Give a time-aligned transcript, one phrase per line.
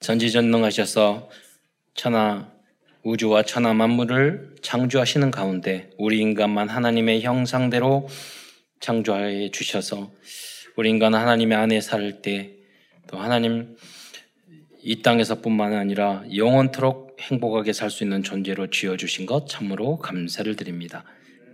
[0.00, 1.30] 전지전능하셔서
[1.94, 2.50] 천하
[3.02, 8.08] 우주와 천하 만물을 창조하시는 가운데 우리 인간만 하나님의 형상대로
[8.80, 10.10] 창조해 주셔서
[10.76, 12.60] 우리 인간은 하나님의 안에 살 때
[13.10, 13.76] 또 하나님
[14.82, 21.04] 이 땅에서뿐만 아니라 영원토록 행복하게 살 수 있는 존재로 지어 주신 것 참으로 감사를 드립니다.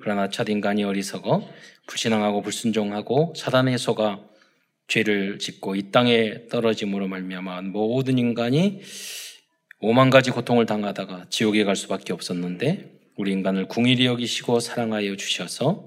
[0.00, 1.48] 그러나 첫 인간이 어리석어
[1.86, 4.20] 불신앙하고 불순종하고 사단의 소가
[4.88, 8.80] 죄를 짓고 이 땅에 떨어짐으로 말미암아 모든 인간이
[9.80, 15.86] 오만 가지 고통을 당하다가 지옥에 갈 수밖에 없었는데 우리 인간을 궁일이 여기시고 사랑하여 주셔서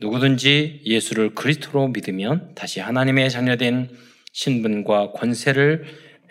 [0.00, 3.90] 누구든지 예수를 그리스도로 믿으면 다시 하나님의 자녀된
[4.32, 5.84] 신분과 권세를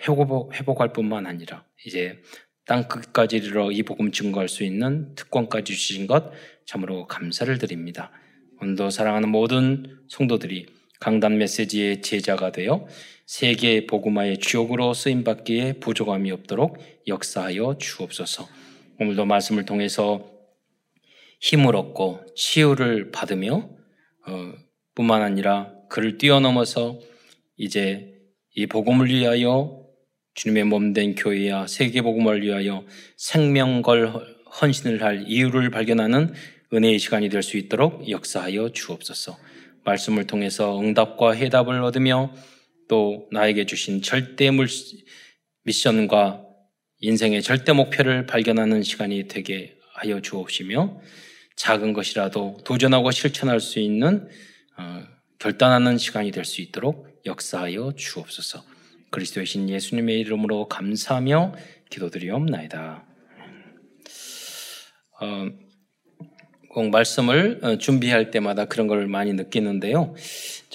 [0.08, 2.22] 회복, 할 뿐만 아니라 이제
[2.66, 6.32] 땅 끝까지 이르러 이 복음 증거할 수 있는 특권까지 주신 것
[6.66, 8.12] 참으로 감사를 드립니다.
[8.62, 12.88] 오늘도 사랑하는 모든 성도들이 강단 메시지의 제자가 되어
[13.26, 18.48] 세계 복음화의 주역으로 쓰임 받기에 부족함이 없도록 역사하여 주옵소서.
[19.00, 20.32] 오늘도 말씀을 통해서
[21.40, 23.70] 힘을 얻고 치유를 받으며
[24.28, 24.54] 어,
[24.96, 27.00] 뿐만 아니라 그를 뛰어넘어서
[27.58, 28.14] 이제
[28.56, 29.86] 이 복음을 위하여
[30.34, 32.86] 주님의 몸된 교회야 세계 복음을 위하여
[33.18, 34.14] 생명걸
[34.62, 36.34] 헌신을 할 이유를 발견하는
[36.74, 39.38] 은혜의 시간이 될 수 있도록 역사하여 주옵소서.
[39.88, 42.34] 말씀을 통해서 응답과 해답을 얻으며
[42.90, 44.50] 또 나에게 주신 절대
[45.64, 46.44] 미션과
[47.00, 51.02] 인생의 절대 목표를 발견하는 시간이 되게 하여 주옵시며
[51.56, 54.28] 작은 것이라도 도전하고 실천할 수 있는
[54.78, 55.04] 어,
[55.40, 58.64] 결단하는 시간이 될 수 있도록 역사하여 주옵소서.
[59.10, 61.56] 그리스도의 신 예수님의 이름으로 감사하며
[61.90, 63.06] 기도드리옵나이다.
[65.20, 65.67] 어,
[66.78, 70.14] 꼭 말씀을 어, 준비할 때마다 그런 걸 많이 느끼는데요.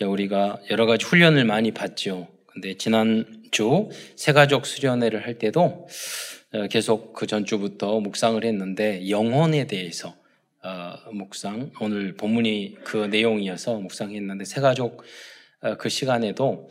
[0.04, 2.26] 우리가 여러 가지 훈련을 많이 받죠.
[2.46, 5.86] 근데 지난주 세가족 수련회를 할 때도
[6.54, 10.16] 어, 계속 그 전주부터 묵상을 했는데 영혼에 대해서
[10.64, 15.04] 어, 묵상 오늘 본문이 그 내용이어서 묵상했는데 세가족
[15.78, 16.68] 그 시간에도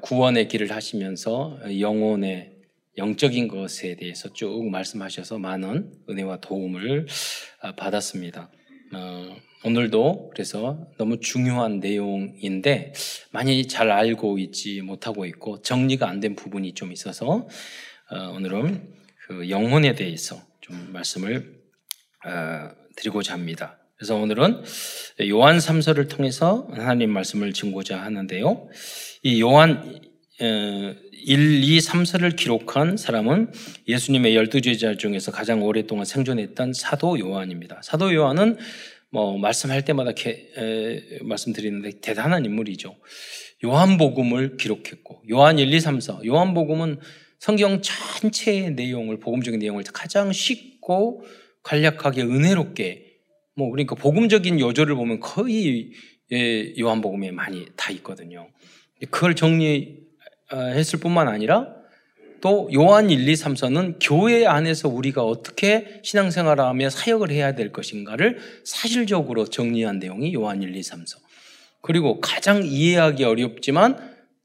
[0.00, 2.50] 구원의 길을 하시면서 영혼의
[2.98, 7.06] 영적인 것에 대해서 쭉 말씀하셔서 많은 은혜와 도움을
[7.76, 8.50] 받았습니다.
[8.94, 12.92] 어, 오늘도 그래서 너무 중요한 내용인데
[13.30, 17.48] 많이 잘 알고 있지 못하고 있고 정리가 안 된 부분이 좀 있어서
[18.10, 18.92] 어, 오늘은
[19.26, 21.60] 그 영혼에 대해서 좀 말씀을
[22.26, 23.78] 어, 드리고자 합니다.
[23.96, 24.62] 그래서 오늘은
[25.28, 28.68] 요한 3서를 통해서 하나님 말씀을 증고자 하는데요.
[29.22, 30.00] 이 요한
[30.38, 33.52] 1, 2, 3서를 기록한 사람은
[33.86, 37.80] 예수님의 열두 제자 중에서 가장 오랫동안 생존했던 사도 요한입니다.
[37.82, 38.56] 사도 요한은
[39.10, 42.96] 뭐 말씀할 때마다 게, 에, 말씀드리는데 대단한 인물이죠.
[43.62, 46.98] 요한복음을 기록했고 요한 1, 2, 3서 요한복음은
[47.38, 51.24] 성경 전체의 내용을 복음적인 내용을 가장 쉽고
[51.62, 53.12] 간략하게 은혜롭게
[53.54, 55.92] 뭐 그러니까 복음적인 요조를 보면 거의
[56.78, 58.48] 요한복음에 많이 다 있거든요.
[59.10, 60.11] 그걸 정리 어,
[60.52, 61.82] 했을 뿐만 아니라
[62.42, 68.38] 또 요한 1, 2, 3서는 교회 안에서 우리가 어떻게 신앙생활을 하며 사역을 해야 될 것인가를
[68.64, 71.18] 사실적으로 정리한 내용이 요한 1, 2, 3서.
[71.80, 73.96] 그리고 가장 이해하기 어렵지만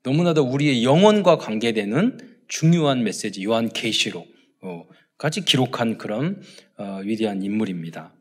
[0.04, 6.42] 너무나도 우리의 영혼과 관계되는 중요한 메시지 요한 계시록까지 기록한 그런
[6.78, 8.14] 어, 위대한 인물입니다.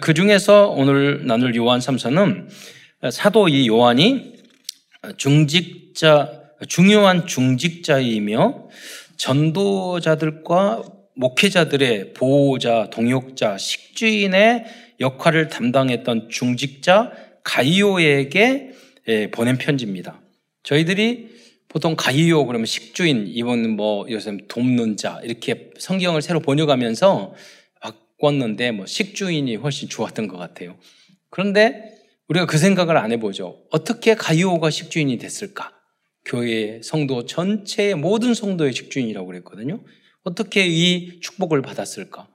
[0.00, 2.48] 그 중에서 오늘 나눌 요한 3서는
[3.10, 4.34] 사도 이 요한이
[5.16, 8.68] 중직자 중요한 중직자이며
[9.16, 10.82] 전도자들과
[11.14, 14.64] 목회자들의 보호자, 동역자, 식주인의
[15.00, 17.12] 역할을 담당했던 중직자
[17.44, 18.70] 가이오에게
[19.08, 20.20] 예, 보낸 편지입니다.
[20.62, 21.30] 저희들이
[21.68, 27.34] 보통 가이오 그러면 식주인, 이번 뭐 요즘 돕는 자 이렇게 성경을 새로 번역하면서
[27.80, 30.76] 바꿨는데 뭐 식주인이 훨씬 좋았던 것 같아요.
[31.30, 31.94] 그런데
[32.28, 33.62] 우리가 그 생각을 안 해보죠.
[33.70, 35.72] 어떻게 가이오가 식주인이 됐을까?
[36.24, 39.82] 교회 성도 전체의 모든 성도의 직주인이라고 그랬거든요.
[40.22, 42.28] 어떻게 이 축복을 받았을까?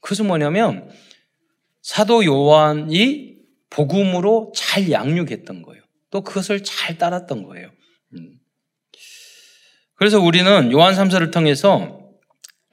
[0.00, 0.90] 그것은 뭐냐면
[1.82, 3.36] 사도 요한이
[3.70, 5.82] 복음으로 잘 양육했던 거예요.
[6.10, 7.70] 또 그것을 잘 따랐던 거예요.
[8.14, 8.38] 음.
[9.94, 12.00] 그래서 우리는 요한 3서를 통해서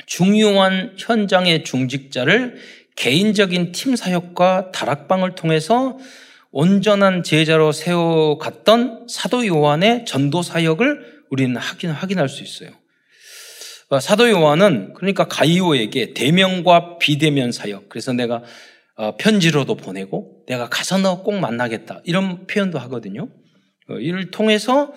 [0.06, 2.58] 중요한 현장의 중직자를
[2.96, 5.98] 개인적인 팀 사역과 다락방을 통해서
[6.52, 12.70] 온전한 제자로 세워갔던 사도 요한의 전도 사역을 우리는 확인, 확인할 수 있어요.
[13.90, 17.90] 어, 사도 요한은 그러니까 가이오에게 대면과 비대면 사역.
[17.90, 18.44] 그래서 내가
[18.96, 22.02] 어, 편지로도 보내고 내가 가서 너 꼭 만나겠다.
[22.04, 23.30] 이런 표현도 하거든요.
[23.90, 24.94] 어, 이를 통해서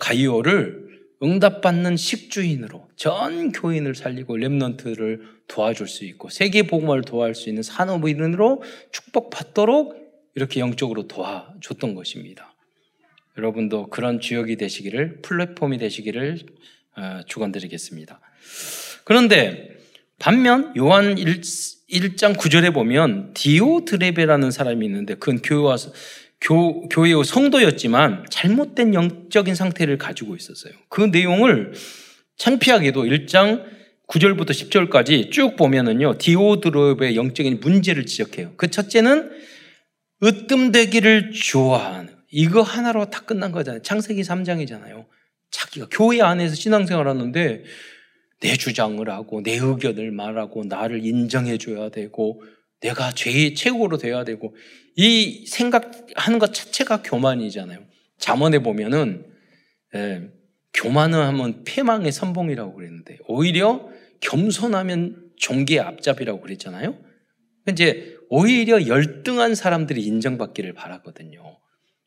[0.00, 0.84] 가이오를
[1.22, 8.62] 응답받는 식주인으로 전 교인을 살리고 렘넌트를 도와줄 수 있고 세계 복음을 도와줄 수 있는 산업인으로
[8.92, 10.03] 축복받도록
[10.34, 12.54] 이렇게 영적으로 도와줬던 것입니다.
[13.36, 16.38] 여러분도 그런 주역이 되시기를 플랫폼이 되시기를
[16.96, 18.20] 어, 축원드리겠습니다.
[19.04, 19.76] 그런데
[20.18, 25.76] 반면 요한 1, 1장 9절에 보면 디오드레베라는 사람이 있는데 그건 교회와
[26.40, 30.72] 교, 교회의 성도였지만 잘못된 영적인 상태를 가지고 있었어요.
[30.88, 31.72] 그 내용을
[32.36, 33.64] 창피하게도 1장
[34.06, 38.52] 9절부터 10절까지 쭉 보면은요, 디오드롭의 영적인 문제를 지적해요.
[38.56, 39.30] 그 첫째는
[40.24, 43.82] 으뜸되기를 좋아하는, 이거 하나로 다 끝난 거잖아요.
[43.82, 45.06] 창세기 3장이잖아요.
[45.50, 47.64] 자기가 교회 안에서 신앙생활 하는데
[48.40, 52.42] 내 주장을 하고 내 의견을 말하고 나를 인정해 줘야 되고
[52.80, 54.54] 내가 제일 최고로 돼야 되고
[54.96, 57.78] 이 생각하는 것 자체가 교만이잖아요.
[58.18, 59.24] 잠언에 보면은
[59.94, 60.28] 예,
[60.72, 63.88] 교만을 하면 패망의 선봉이라고 그랬는데 오히려
[64.20, 66.98] 겸손하면 종기의 앞잡이라고 그랬잖아요.
[67.68, 71.58] 이제 오히려 열등한 사람들이 인정받기를 바라거든요.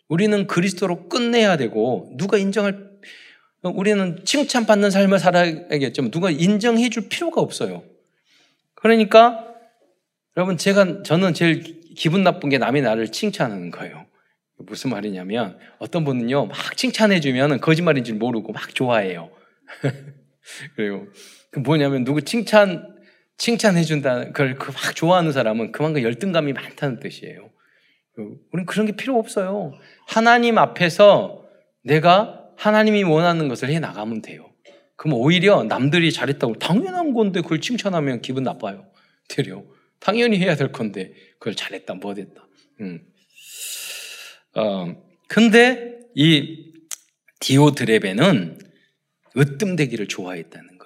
[0.07, 2.87] 우리는 그리스도로 끝내야 되고 누가 인정할
[3.63, 7.83] 우리는 칭찬받는 삶을 살아야겠지만 누가 인정해 줄 필요가 없어요.
[8.75, 9.45] 그러니까
[10.37, 14.05] 여러분 제가 저는 제일 기분 나쁜 게 남이 나를 칭찬하는 거예요.
[14.57, 19.31] 무슨 말이냐면 어떤 분은요 막 칭찬해 주면 거짓말인 줄 모르고 막 좋아해요.
[20.75, 21.07] 그리고
[21.51, 22.96] 그 뭐냐면 누구 칭찬
[23.37, 27.49] 칭찬해 준다는 걸 막 좋아하는 사람은 그만큼 열등감이 많다는 뜻이에요.
[28.51, 29.73] 우리는 그런 게 필요 없어요.
[30.07, 31.45] 하나님 앞에서
[31.83, 34.49] 내가 하나님이 원하는 것을 해 나가면 돼요.
[34.95, 38.87] 그럼 오히려 남들이 잘했다고 당연한 건데 그걸 칭찬하면 기분 나빠요.
[39.29, 39.63] 되려.
[39.99, 42.47] 당연히 해야 될 건데 그걸 잘했다, 뭐 됐다.
[42.81, 43.01] 음.
[44.55, 44.95] 어,
[45.27, 46.73] 근데 이
[47.39, 48.59] 디오드레베는
[49.37, 50.76] 으뜸되기를 좋아했다는.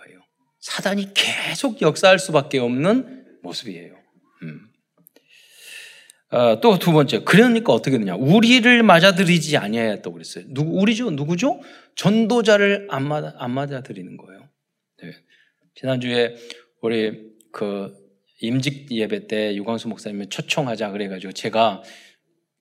[0.61, 3.95] 사단이 계속 역사할 수밖에 없는 모습이에요.
[4.43, 4.67] 음.
[6.29, 8.15] 어, 또두 번째, 그러니까 어떻게 되냐?
[8.15, 10.45] 우리를 맞아들이지 아니하였다고 그랬어요.
[10.47, 11.11] 누구, 우리죠?
[11.11, 11.59] 누구죠?
[11.95, 14.47] 전도자를 안 맞아, 안 맞아들이는 거예요.
[15.03, 15.11] 네.
[15.75, 16.35] 지난주에
[16.81, 17.93] 우리 그
[18.39, 21.83] 임직 예배 때 유광수 목사님을 초청하자 그래가지고 제가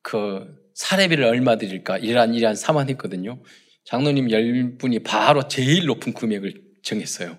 [0.03, 3.43] 그 사례비를 얼마 드릴까 이란 이란 사만 했거든요.
[3.85, 7.39] 장로님 열 분이 바로 제일 높은 금액을 정했어요.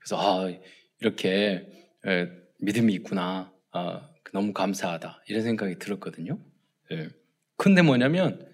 [0.00, 0.52] 그래서 아
[1.00, 1.66] 이렇게
[2.06, 3.52] 에, 믿음이 있구나.
[3.72, 6.38] 아, 너무 감사하다 이런 생각이 들었거든요.
[6.92, 7.08] 예.
[7.56, 8.46] 근데 뭐냐면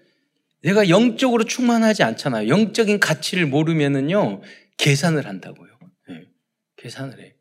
[0.61, 2.49] 내가 영적으로 충만하지 않잖아요.
[2.49, 4.41] 영적인 가치를 모르면은요
[4.77, 5.71] 계산을 한다고요.
[6.09, 6.27] 예.
[6.77, 7.35] 계산을 해.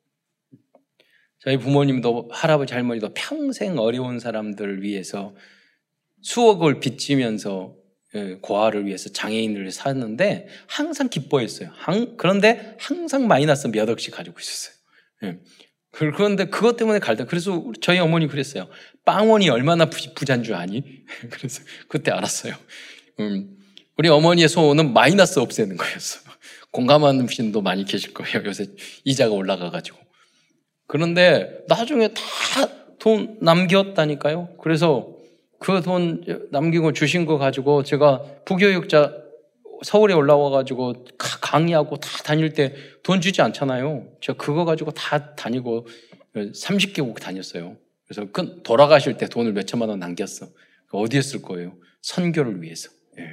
[1.38, 5.34] 저희 부모님도 할아버지 할머니도 평생 어려운 사람들을 위해서
[6.22, 7.85] 수억을 빚지면서 예,
[8.40, 11.70] 고아를 위해서 장애인을 샀는데 항상 기뻐했어요.
[12.16, 14.74] 그런데 항상 마이너스 몇 억씩 가지고 있었어요.
[15.24, 15.38] 예.
[15.90, 17.26] 그런데 그것 때문에 갈등.
[17.26, 18.68] 그래서 저희 어머니 그랬어요.
[19.04, 20.82] 빵원이 얼마나 부자인 줄 아니?
[21.30, 22.54] 그래서 그때 알았어요.
[23.20, 23.56] 음,
[23.96, 26.20] 우리 어머니의 소원은 마이너스 없애는 거였어.
[26.70, 28.42] 공감하는 분도 많이 계실 거예요.
[28.44, 28.66] 요새
[29.04, 29.98] 이자가 올라가가지고.
[30.86, 34.56] 그런데 나중에 다 돈 남겼다니까요.
[34.60, 35.15] 그래서
[35.66, 39.12] 그 돈 남기고 주신 거 가지고 제가 부교육자
[39.82, 42.72] 서울에 올라와 가지고 강의하고 다 다닐 때
[43.02, 44.06] 돈 주지 않잖아요.
[44.20, 45.86] 제가 그거 가지고 다 다니고
[46.34, 47.76] 30개국 다녔어요.
[48.06, 50.46] 그래서 그 돌아가실 때 돈을 몇 천만 원 남겼어.
[50.92, 51.76] 어디에 쓸 거예요?
[52.02, 52.88] 선교를 위해서.
[53.18, 53.24] 예.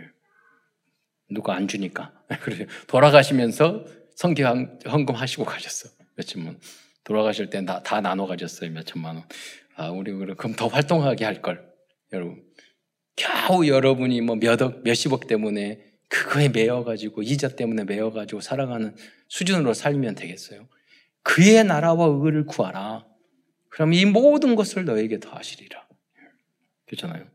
[1.30, 2.14] 누가 안 주니까.
[2.42, 3.86] 그래서 돌아가시면서
[4.16, 5.90] 선교 헌금 하시고 가셨어.
[6.16, 6.60] 몇 천만 원.
[7.04, 8.72] 돌아가실 때 다 나눠 가졌어요.
[8.72, 9.26] 몇 천만 원.
[9.76, 11.73] 아, 우리 그럼 더 활동하게 할 걸.
[12.14, 12.44] 여러분.
[13.16, 18.96] 겨우 여러분이 뭐 몇 억, 몇십억 때문에 그거에 매여가지고, 이자 때문에 매여가지고 살아가는
[19.30, 20.68] 수준으로 살면 되겠어요.
[21.24, 23.06] 그의 나라와 의를 구하라.
[23.70, 25.88] 그럼 이 모든 것을 너에게 더하시리라.
[26.86, 27.26] 그렇잖아요.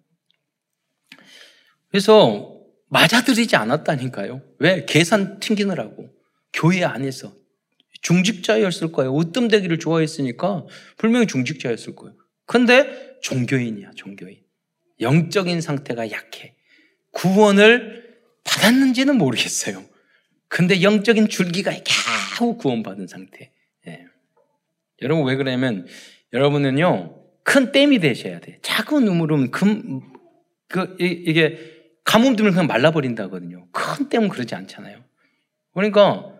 [1.88, 2.54] 그래서
[2.88, 4.42] 맞아들이지 않았다니까요.
[4.58, 4.84] 왜?
[4.84, 6.08] 계산 튕기느라고.
[6.52, 7.34] 교회 안에서.
[8.02, 9.18] 중직자였을 거예요.
[9.18, 10.66] 으뜸되기를 좋아했으니까
[10.96, 12.14] 분명히 중직자였을 거예요.
[12.46, 14.42] 근데 종교인이야, 종교인.
[15.00, 16.54] 영적인 상태가 약해.
[17.12, 19.82] 구원을 받았는지는 모르겠어요.
[20.48, 21.72] 근데 영적인 줄기가
[22.36, 23.52] 겨우 구원받은 상태.
[23.86, 24.04] 예.
[25.02, 25.86] 여러분 왜 그러냐면
[26.32, 27.14] 여러분은요
[27.44, 28.58] 큰 댐이 되셔야 돼.
[28.62, 30.00] 작은 우물은 금,
[30.68, 33.68] 그, 이 게 가뭄 들면 그냥 말라버린다거든요.
[33.70, 34.98] 큰 댐은 그러지 않잖아요.
[35.74, 36.32] 그러니까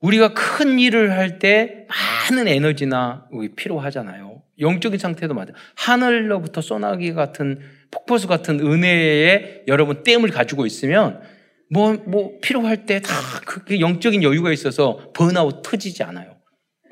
[0.00, 1.86] 우리가 큰 일을 할 때
[2.30, 4.42] 많은 에너지나 필요하잖아요.
[4.60, 5.52] 영적인 상태도 맞아.
[5.76, 7.60] 하늘로부터 쏘나기 같은
[7.94, 11.22] 폭포수 같은 은혜에 여러분 댐을 가지고 있으면
[11.70, 13.14] 뭐, 뭐, 필요할 때 다
[13.46, 16.36] 그게 영적인 여유가 있어서 번아웃 터지지 않아요.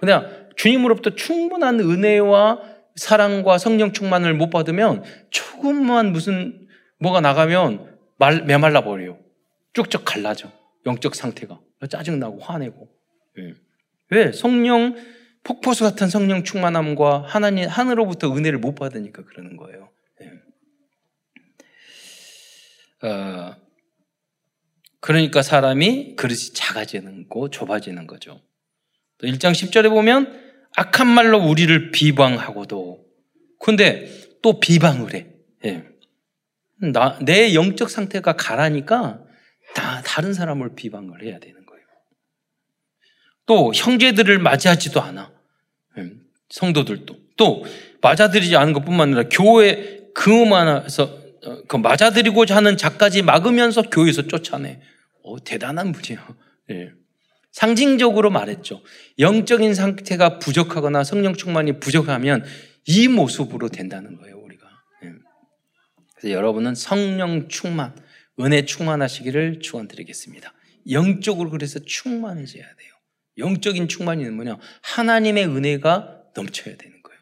[0.00, 2.60] 그냥 주님으로부터 충분한 은혜와
[2.96, 6.66] 사랑과 성령 충만을 못 받으면 조금만 무슨
[7.00, 9.18] 뭐가 나가면 말, 메말라 버려요.
[9.72, 10.50] 쭉쭉 갈라져.
[10.86, 11.60] 영적 상태가.
[11.88, 12.88] 짜증나고 화내고.
[13.38, 13.54] 예.
[14.10, 14.32] 왜?
[14.32, 14.94] 성령,
[15.42, 19.90] 폭포수 같은 성령 충만함과 하나님, 하늘로부터 은혜를 못 받으니까 그러는 거예요.
[20.22, 20.30] 예.
[23.02, 23.56] 어,
[25.00, 28.40] 그러니까 사람이 그릇이 작아지는 거, 좁아지는 거죠.
[29.18, 30.40] 또 1장 10절에 보면
[30.76, 33.04] 악한 말로 우리를 비방하고도
[33.58, 34.08] 근데
[34.42, 35.26] 또 비방을 해.
[35.64, 35.84] 예.
[36.76, 39.22] 나, 내 영적 상태가 가라니까
[39.74, 41.84] 다 다른 사람을 비방을 해야 되는 거예요.
[43.46, 45.32] 또 형제들을 맞이하지도 않아.
[45.98, 46.10] 예.
[46.50, 47.16] 성도들도.
[47.36, 47.64] 또
[48.00, 51.21] 맞아들이지 않은 것뿐만 아니라 교회 그만해서 어,
[51.66, 54.80] 그 맞아들이고자 하는 자까지 막으면서 교회에서 쫓아내.
[55.24, 56.26] 어, 대단한 분이야.
[56.70, 56.92] 예.
[57.50, 58.82] 상징적으로 말했죠.
[59.18, 62.44] 영적인 상태가 부족하거나 성령 충만이 부족하면
[62.86, 64.66] 이 모습으로 된다는 거예요, 우리가.
[65.04, 65.12] 예.
[66.16, 67.94] 그래서 여러분은 성령 충만,
[68.40, 70.52] 은혜 충만하시기를 축원드리겠습니다.
[70.90, 72.92] 영적으로 그래서 충만해져야 돼요.
[73.38, 74.58] 영적인 충만이 뭐냐?
[74.82, 77.20] 하나님의 은혜가 넘쳐야 되는 거예요.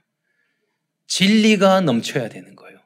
[1.07, 2.79] 진리가 넘쳐야 되는 거예요.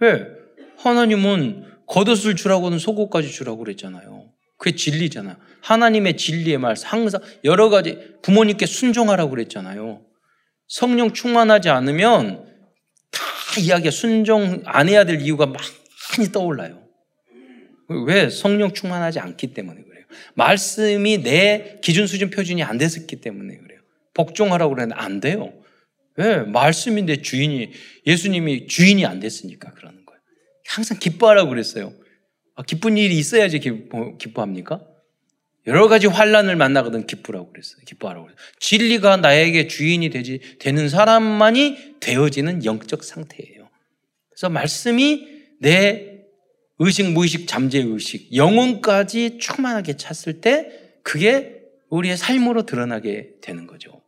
[0.00, 0.43] 왜?
[0.78, 4.30] 하나님은 겉옷을 주라고는 속옷까지 주라고 그랬잖아요.
[4.56, 5.38] 그게 진리잖아.
[5.62, 10.02] 하나님의 진리의 말 항상 여러 가지 부모님께 순종하라고 그랬잖아요.
[10.68, 12.46] 성령 충만하지 않으면
[13.10, 13.20] 다
[13.60, 16.82] 이야기가 순종 안 해야 될 이유가 많이 떠올라요.
[18.06, 18.30] 왜?
[18.30, 20.04] 성령 충만하지 않기 때문에 그래요.
[20.34, 23.80] 말씀이 내 기준 수준 표준이 안 됐었기 때문에 그래요.
[24.14, 25.52] 복종하라고 그랬는데 안 돼요.
[26.16, 26.38] 왜?
[26.38, 27.72] 말씀인데 주인이,
[28.06, 30.03] 예수님이 주인이 안 됐으니까 그러는.
[30.66, 31.92] 항상 기뻐하라고 그랬어요.
[32.54, 34.84] 아, 기쁜 일이 있어야지 기뻐, 기뻐합니까?
[35.66, 37.80] 여러 가지 환란을 만나거든 기쁘라고 그랬어요.
[37.86, 38.44] 기뻐하라고 그랬어요.
[38.60, 43.68] 진리가 나에게 주인이 되지 되는 사람만이 되어지는 영적 상태예요.
[44.28, 45.26] 그래서 말씀이
[45.60, 46.14] 내
[46.78, 50.70] 의식, 무의식, 잠재 의식, 영혼까지 충만하게 찼을 때
[51.02, 54.03] 그게 우리의 삶으로 드러나게 되는 거죠.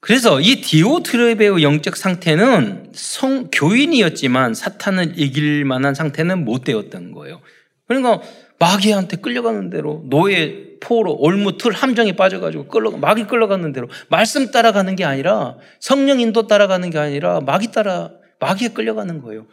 [0.00, 7.40] 그래서 이 디오트레베의 영적 상태는 성 교인이었지만 사탄을 이길 만한 상태는 못 되었던 거예요.
[7.86, 8.22] 그러니까
[8.58, 15.04] 마귀한테 끌려가는 대로 노예 포로 올무틀 함정에 빠져가지고 끌러 마귀 끌려가는 대로 말씀 따라가는 게
[15.04, 19.46] 아니라 성령 인도 따라가는 게 아니라 마귀 따라 마귀에 끌려가는 거예요.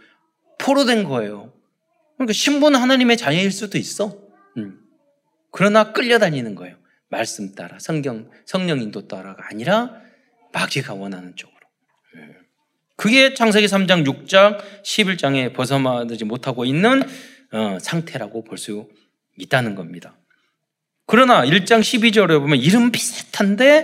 [0.58, 1.52] 포로 된 거예요.
[2.16, 4.16] 그러니까 신부는 하나님의 자녀일 수도 있어.
[4.56, 4.80] 음.
[5.52, 6.76] 그러나 끌려다니는 거예요.
[7.10, 10.07] 말씀 따라 성경 성령 인도 따라가 아니라
[10.58, 11.60] 마귀가 원하는 쪽으로.
[12.18, 12.36] 예.
[12.96, 17.04] 그게 창세기 3장 6장 11장에 벗어나지 못하고 있는
[17.52, 18.90] 어, 상태라고 볼 수
[19.40, 20.18] 있다는 겁니다.
[21.06, 23.84] 그러나 1장 12절에 보면 이름 비슷한데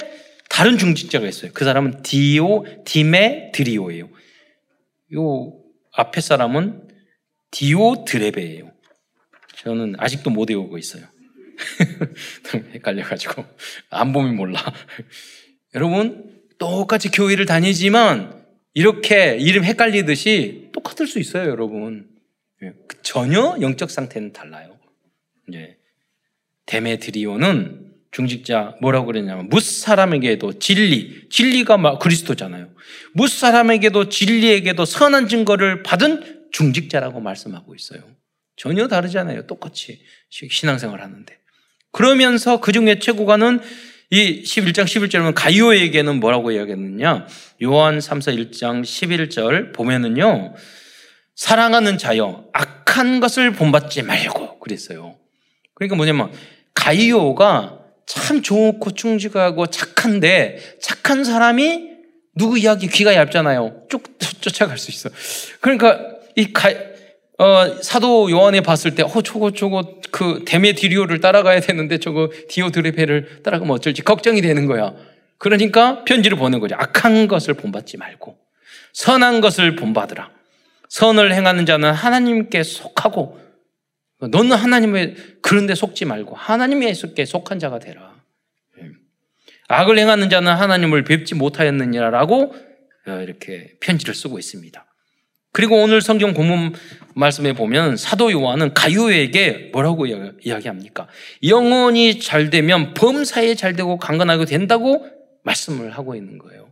[0.50, 1.52] 다른 중직자가 있어요.
[1.54, 4.10] 그 사람은 디오, 디메, 드리오예요.
[5.16, 5.54] 요
[5.92, 6.88] 앞에 사람은
[7.52, 8.72] 디오 드레베예요.
[9.58, 11.06] 저는 아직도 못 외우고 있어요.
[12.74, 13.46] 헷갈려가지고
[13.92, 14.60] 안 보면 몰라.
[15.76, 18.44] 여러분 똑같이 교회를 다니지만
[18.74, 22.08] 이렇게 이름 헷갈리듯이 똑같을 수 있어요, 여러분.
[22.64, 24.78] 예, 그 전혀 영적 상태는 달라요.
[25.48, 25.78] 이제
[26.66, 32.70] 데메드리오는 중직자 뭐라고 그랬냐면 무 사람에게도 진리, 진리가 막 그리스도잖아요.
[33.14, 38.02] 무 사람에게도 진리에게도 선한 증거를 받은 중직자라고 말씀하고 있어요.
[38.56, 39.48] 전혀 다르잖아요.
[39.48, 41.38] 똑같이 신앙생활 하는데.
[41.92, 43.60] 그러면서 그 중에 최고가는
[44.14, 47.26] 이 11장 11절은 가이오에게는 뭐라고 이야기했느냐?
[47.64, 50.54] 요한 3서 1장 11절 보면은요.
[51.34, 55.16] 사랑하는 자여 악한 것을 본받지 말고 그랬어요.
[55.74, 56.32] 그러니까 뭐냐면
[56.76, 61.90] 가이오가 참 좋고 충직하고 착한데 착한 사람이
[62.36, 63.88] 누구 이야기 귀가 얇잖아요.
[63.90, 64.04] 쭉
[64.42, 65.10] 쫓아갈 수 있어.
[65.60, 66.00] 그러니까
[66.36, 66.70] 이 가,
[67.44, 73.76] 어, 사도 요한에 봤을 때, 어, 저거, 저거, 그, 데메디리오를 따라가야 되는데, 저거, 디오드레페를 따라가면
[73.76, 74.94] 어쩔지 걱정이 되는 거야.
[75.40, 76.76] 그러니까 편지를 보낸 거죠.
[76.78, 78.38] 악한 것을 본받지 말고,
[78.94, 80.32] 선한 것을 본받으라.
[80.88, 83.40] 선을 행하는 자는 하나님께 속하고
[84.22, 88.14] 너는 하나님의 그런데 속지 말고 하나님께 속한 자가 되라.
[88.80, 88.90] 예.
[89.70, 92.56] 악을 행하는 자는 하나님을 뵙지 못하였느냐라고
[93.08, 94.93] 어, 이렇게 편지를 쓰고 있습니다.
[95.54, 96.74] 그리고 오늘 성경 본문
[97.14, 101.08] 말씀에 보면 사도 요한은 가요에게 뭐라고 이야기합니까?
[101.48, 105.08] 영혼이 잘 되면 범사에 잘 되고 강건하게 된다고
[105.44, 106.72] 말씀을 하고 있는 거예요.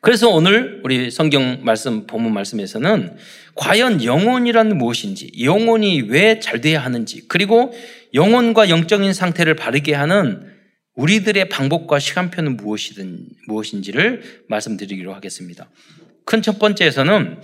[0.00, 3.18] 그래서 오늘 우리 성경 말씀, 본문 말씀에서는
[3.54, 7.74] 과연 영혼이란 무엇인지, 영혼이 왜 잘 돼야 하는지, 그리고
[8.14, 10.48] 영혼과 영적인 상태를 바르게 하는
[10.94, 15.68] 우리들의 방법과 시간표는 무엇이든, 무엇인지를 말씀드리기로 하겠습니다.
[16.30, 17.42] 큰 첫 번째에서는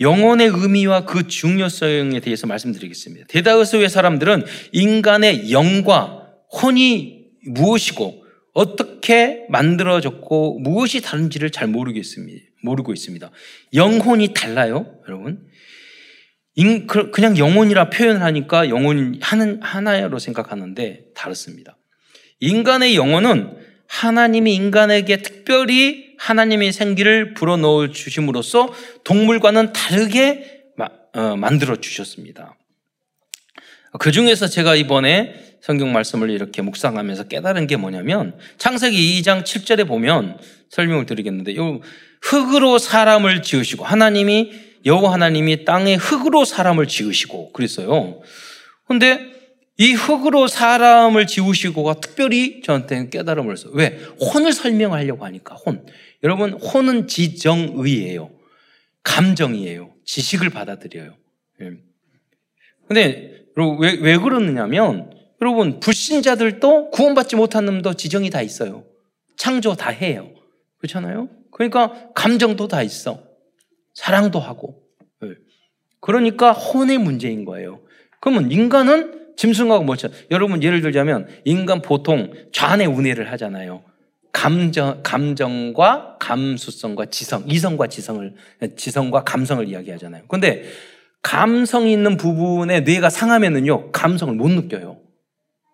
[0.00, 3.26] 영혼의 의미와 그 중요성에 대해서 말씀드리겠습니다.
[3.26, 12.44] 대다수의 사람들은 인간의 영과 혼이 무엇이고 어떻게 만들어졌고 무엇이 다른지를 잘 모르겠습니다.
[12.62, 13.28] 모르고 있습니다.
[13.74, 15.44] 영혼이 달라요, 여러분.
[16.54, 21.76] 인, 그, 그냥 영혼이라 표현을 하니까 영혼이 하는, 하나로 생각하는데 다릅니다.
[22.38, 23.56] 인간의 영혼은
[23.88, 28.72] 하나님이 인간에게 특별히 하나님의 생기를 불어넣어 주심으로써
[29.04, 32.56] 동물과는 다르게 마, 어, 만들어 주셨습니다.
[33.98, 40.38] 그 중에서 제가 이번에 성경 말씀을 이렇게 묵상하면서 깨달은 게 뭐냐면 창세기 2장 7절에 보면
[40.70, 41.80] 설명을 드리겠는데 요
[42.22, 44.52] 흙으로 사람을 지으시고 하나님이
[44.84, 48.20] 여호와 하나님이 땅에 흙으로 사람을 지으시고 그랬어요.
[48.86, 49.37] 근데
[49.78, 53.72] 이 흙으로 사람을 지으시고가 특별히 저한테 깨달음을 했어요.
[53.74, 53.98] 왜?
[54.20, 55.86] 혼을 설명하려고 하니까 혼.
[56.24, 58.30] 여러분 혼은 지정의예요.
[59.04, 59.94] 감정이에요.
[60.04, 61.14] 지식을 받아들여요.
[61.62, 61.70] 예.
[62.86, 63.44] 근데
[63.80, 68.84] 왜, 왜 그러느냐면 여러분, 불신자들도 구원받지 못한 놈도 지정이 다 있어요.
[69.36, 70.30] 창조 다 해요.
[70.78, 71.28] 그렇잖아요?
[71.52, 73.22] 그러니까 감정도 다 있어.
[73.94, 74.82] 사랑도 하고.
[75.20, 75.30] 네.
[76.00, 77.80] 그러니까 혼의 문제인 거예요.
[78.20, 80.08] 그러면 인간은 짐승하고 뭐죠?
[80.32, 83.82] 여러분 예를 들자면 인간 보통 좌뇌 우뇌를 하잖아요.
[84.32, 88.34] 감정, 감정과 감수성과 지성, 이성과 지성을,
[88.76, 90.24] 지성과 감성을 이야기하잖아요.
[90.28, 90.64] 근데
[91.22, 94.98] 감성이 있는 부분에 뇌가 상하면은요, 감성을 못 느껴요.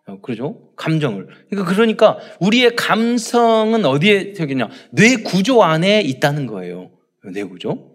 [0.07, 0.71] 어, 그러죠?
[0.77, 1.27] 감정을.
[1.49, 4.69] 그러니까, 그러니까 우리의 감성은 어디에 저기냐?
[4.91, 6.91] 뇌 구조 안에 있다는 거예요.
[7.33, 7.93] 뇌 구조.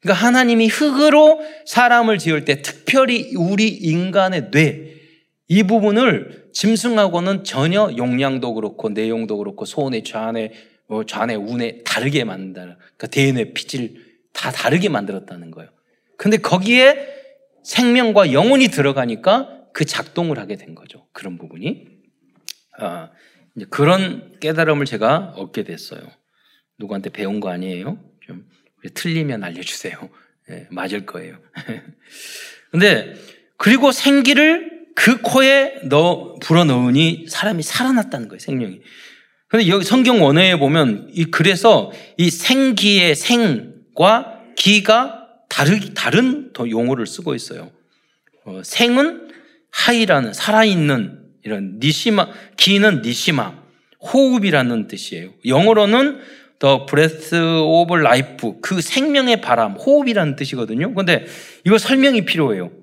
[0.00, 4.99] 그러니까 하나님이 흙으로 사람을 지을 때 특별히 우리 인간의 뇌,
[5.52, 10.52] 이 부분을 짐승하고는 전혀 용량도 그렇고 내용도 그렇고 소원의 좌뇌,
[10.86, 12.76] 뭐 좌뇌, 우뇌 다르게 만든다.
[12.76, 15.68] 그러니까 대뇌, 피질 다 다르게 만들었다는 거예요.
[16.16, 17.04] 근데 거기에
[17.64, 21.08] 생명과 영혼이 들어가니까 그 작동을 하게 된 거죠.
[21.12, 21.88] 그런 부분이.
[22.78, 23.10] 아,
[23.56, 26.00] 이제 그런 깨달음을 제가 얻게 됐어요.
[26.78, 27.98] 누구한테 배운 거 아니에요?
[28.24, 28.46] 좀
[28.94, 29.98] 틀리면 알려주세요.
[30.48, 31.40] 네, 맞을 거예요.
[32.70, 33.14] 근데
[33.56, 38.38] 그리고 생기를 그 코에 넣어 불어 넣으니 사람이 살아났다는 거예요.
[38.38, 38.80] 생명이.
[39.48, 47.06] 근데 여기 성경 원어에 보면 이 그래서 이 생기의 생과 기가 다르 다른 더 용어를
[47.06, 47.70] 쓰고 있어요.
[48.44, 49.30] 어, 생은
[49.70, 53.54] 하이라는 살아있는 이런 니시마, 기는 니시마,
[54.02, 55.30] 호흡이라는 뜻이에요.
[55.46, 56.20] 영어로는
[56.58, 60.92] the breath of life, 그 생명의 바람, 호흡이라는 뜻이거든요.
[60.92, 61.24] 근데
[61.64, 62.79] 이거 설명이 필요해요.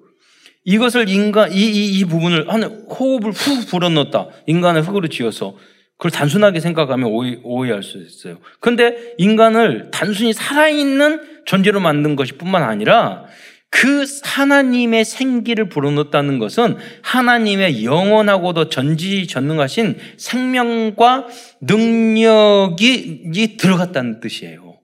[0.68, 4.28] 이것을 인간, 이, 이, 이 부분을, 한 호흡을 후 불어넣었다.
[4.48, 5.56] 인간을 흙으로 지어서.
[5.96, 8.40] 그걸 단순하게 생각하면 오해, 오해할 수 있어요.
[8.60, 13.24] 근데 인간을 단순히 살아있는 존재로 만든 것이 뿐만 아니라
[13.70, 21.28] 그 하나님의 생기를 불어넣었다는 것은 하나님의 영원하고도 전지전능하신 생명과
[21.62, 24.80] 능력이 들어갔다는 뜻이에요.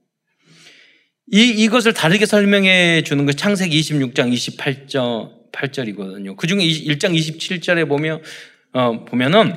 [1.34, 6.36] 이, 이것을 다르게 설명해 주는 것 창세기 26장 28절, 8절이거든요.
[6.36, 8.22] 그 중에 1장 27절에 보면,
[8.74, 9.54] 어, 보면은,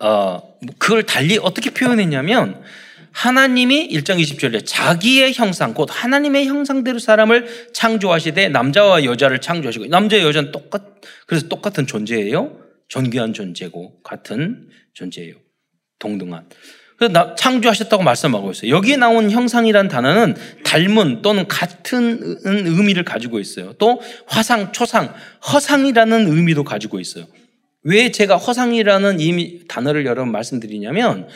[0.00, 2.62] 어, 그걸 달리 어떻게 표현했냐면,
[3.12, 10.50] 하나님이 1장 20절에 자기의 형상, 곧 하나님의 형상대로 사람을 창조하시되 남자와 여자를 창조하시고 남자 여자는
[10.50, 10.82] 똑같,
[11.26, 12.58] 그래서 똑같은 존재예요.
[12.88, 15.34] 존귀한 존재고 같은 존재예요.
[15.98, 16.48] 동등한.
[17.36, 18.70] 창조하셨다고 말씀하고 있어요.
[18.74, 23.72] 여기에 나온 형상이란 단어는 닮은 또는 같은 의미를 가지고 있어요.
[23.74, 25.14] 또 화상, 초상,
[25.52, 27.26] 허상이라는 의미도 가지고 있어요.
[27.84, 31.28] 왜 제가 허상이라는 의미, 단어를 여러 번 말씀드리냐면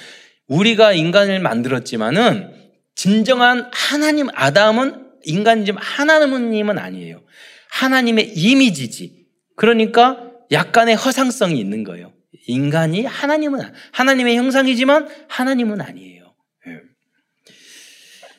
[0.48, 2.50] 우리가 인간을 만들었지만은
[2.94, 7.22] 진정한 하나님 아담은 인간이지만 하나님은 아니에요.
[7.70, 9.26] 하나님의 이미지지.
[9.56, 12.12] 그러니까 약간의 허상성이 있는 거예요.
[12.46, 13.60] 인간이 하나님은
[13.92, 16.34] 하나님의 형상이지만 하나님은 아니에요.
[16.68, 16.80] 예.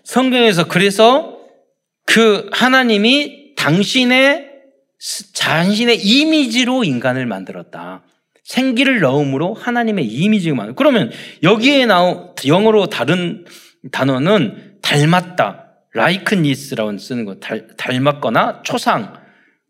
[0.04, 1.39] 성경에서 그래서
[2.06, 4.48] 그 하나님이 당신의
[5.34, 8.04] 자신의 이미지로 인간을 만들었다.
[8.43, 10.76] 생기를 넣음으로 하나님의 이미지가 많아요.
[10.76, 11.12] 그러면
[11.43, 13.46] 여기에 나온 영어로 다른
[13.91, 15.65] 단어는 닮았다.
[15.93, 19.13] 라이크니스라고 쓰는 거 닮, 닮았거나 초상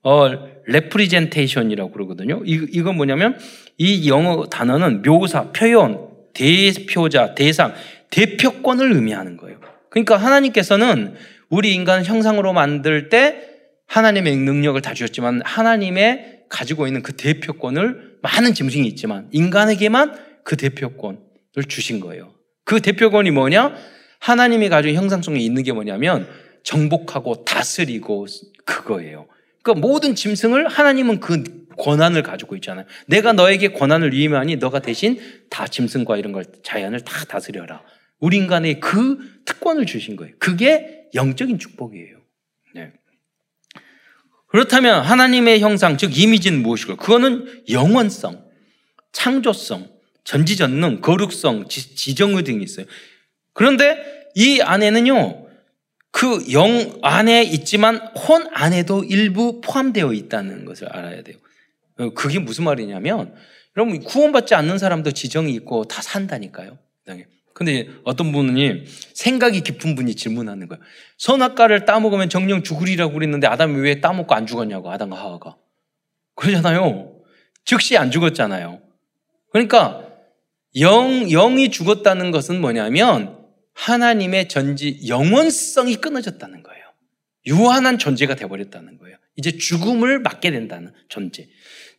[0.08, 0.30] 어
[0.68, 2.42] representation이라고 그러거든요.
[2.46, 3.38] 이, 이건 뭐냐면
[3.78, 7.74] 이 영어 단어는 묘사, 표현, 대표자, 대상,
[8.10, 9.60] 대표권을 의미하는 거예요.
[9.90, 11.16] 그러니까 하나님께서는
[11.50, 13.50] 우리 인간을 형상으로 만들 때
[13.88, 21.20] 하나님의 능력을 다 주셨지만 하나님의 가지고 있는 그 대표권을 많은 짐승이 있지만 인간에게만 그 대표권을
[21.68, 22.34] 주신 거예요.
[22.64, 23.76] 그 대표권이 뭐냐?
[24.20, 26.30] 하나님이 가지고 형상성이 있는 게 뭐냐면
[26.64, 28.26] 정복하고 다스리고
[28.64, 29.28] 그거예요.
[29.68, 31.44] 그러니까 모든 짐승을 하나님은 그
[31.78, 32.86] 권한을 가지고 있잖아요.
[33.06, 37.84] 내가 너에게 권한을 위임하니 너가 대신 다 짐승과 이런 걸 자연을 다 다스려라.
[38.20, 40.34] 우리 인간에 그 특권을 주신 거예요.
[40.40, 42.18] 그게 영적인 축복이에요.
[42.74, 42.94] 네.
[44.48, 48.46] 그렇다면 하나님의 형상, 즉 이미지는 무엇이고 그거는 영원성,
[49.12, 49.90] 창조성,
[50.24, 52.86] 전지전능, 거룩성, 지 정의 등이 있어요.
[53.54, 55.47] 그런데 이 안에는요,
[56.18, 61.38] 그 영 안에 있지만 혼 안에도 일부 포함되어 있다는 것을 알아야 돼요.
[62.00, 63.36] 어, 그게 무슨 말이냐면,
[63.76, 66.80] 여러분, 구원받지 않는 사람도 지정이 있고 다 산다니까요.
[67.54, 70.82] 근데 어떤 분이 생각이 깊은 분이 질문하는 거예요.
[71.20, 75.56] 선악과를 따먹으면 정령 죽으리라고 그랬는데 아담이 왜 따먹고 안 죽었냐고, 아담과 하와가.
[76.34, 77.14] 그러잖아요.
[77.64, 78.80] 즉시 안 죽었잖아요.
[79.52, 80.04] 그러니까
[80.80, 83.37] 영, 영이 죽었다는 것은 뭐냐면
[83.78, 86.84] 하나님의 전지, 영원성이 끊어졌다는 거예요.
[87.46, 89.18] 유한한 존재가 되어버렸다는 거예요.
[89.36, 91.48] 이제 죽음을 맞게 된다는 존재.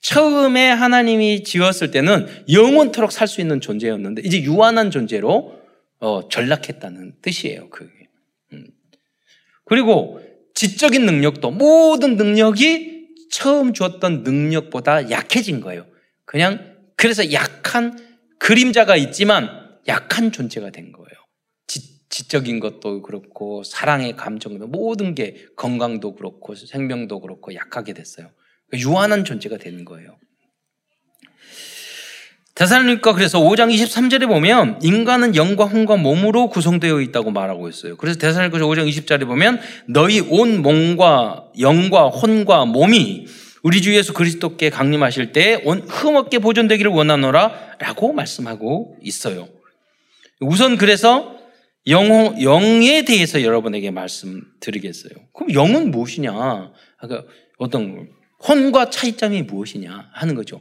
[0.01, 5.59] 처음에 하나님이 지었을 때는 영원토록 살 수 있는 존재였는데 이제 유한한 존재로
[6.01, 7.71] 어, 전락했다는 뜻이에요.
[7.71, 7.91] 그게.
[8.53, 8.67] 음.
[9.65, 10.21] 그리고
[10.55, 15.87] 지적인 능력도 모든 능력이 처음 주었던 능력보다 약해진 거예요.
[16.25, 17.99] 그냥 그래서 약한
[18.39, 19.49] 그림자가 있지만
[19.87, 21.08] 약한 존재가 된 거예요.
[22.09, 28.31] 지, 적인 것도 그렇고 사랑의 감정도 모든 게 건강도 그렇고 생명도 그렇고 약하게 됐어요.
[28.75, 30.17] 유한한 존재가 되는 거예요.
[32.59, 37.97] 대사님과 그래서 5장 23절에 보면 인간은 영과 혼과 몸으로 구성되어 있다고 말하고 있어요.
[37.97, 43.27] 그래서 대사님과 5장 20절에 보면 너희 온 몸과 영과 혼과 몸이
[43.63, 49.49] 우리 주 예수 그리스도께 강림하실 때 흠없게 보존되기를 원하노라 라고 말씀하고 있어요.
[50.41, 51.38] 우선 그래서
[51.89, 55.13] 영, 영에 대해서 여러분에게 말씀드리겠어요.
[55.33, 56.73] 그럼 영은 무엇이냐?
[57.59, 58.09] 어떤
[58.47, 60.61] 혼과 차이점이 무엇이냐 하는 거죠.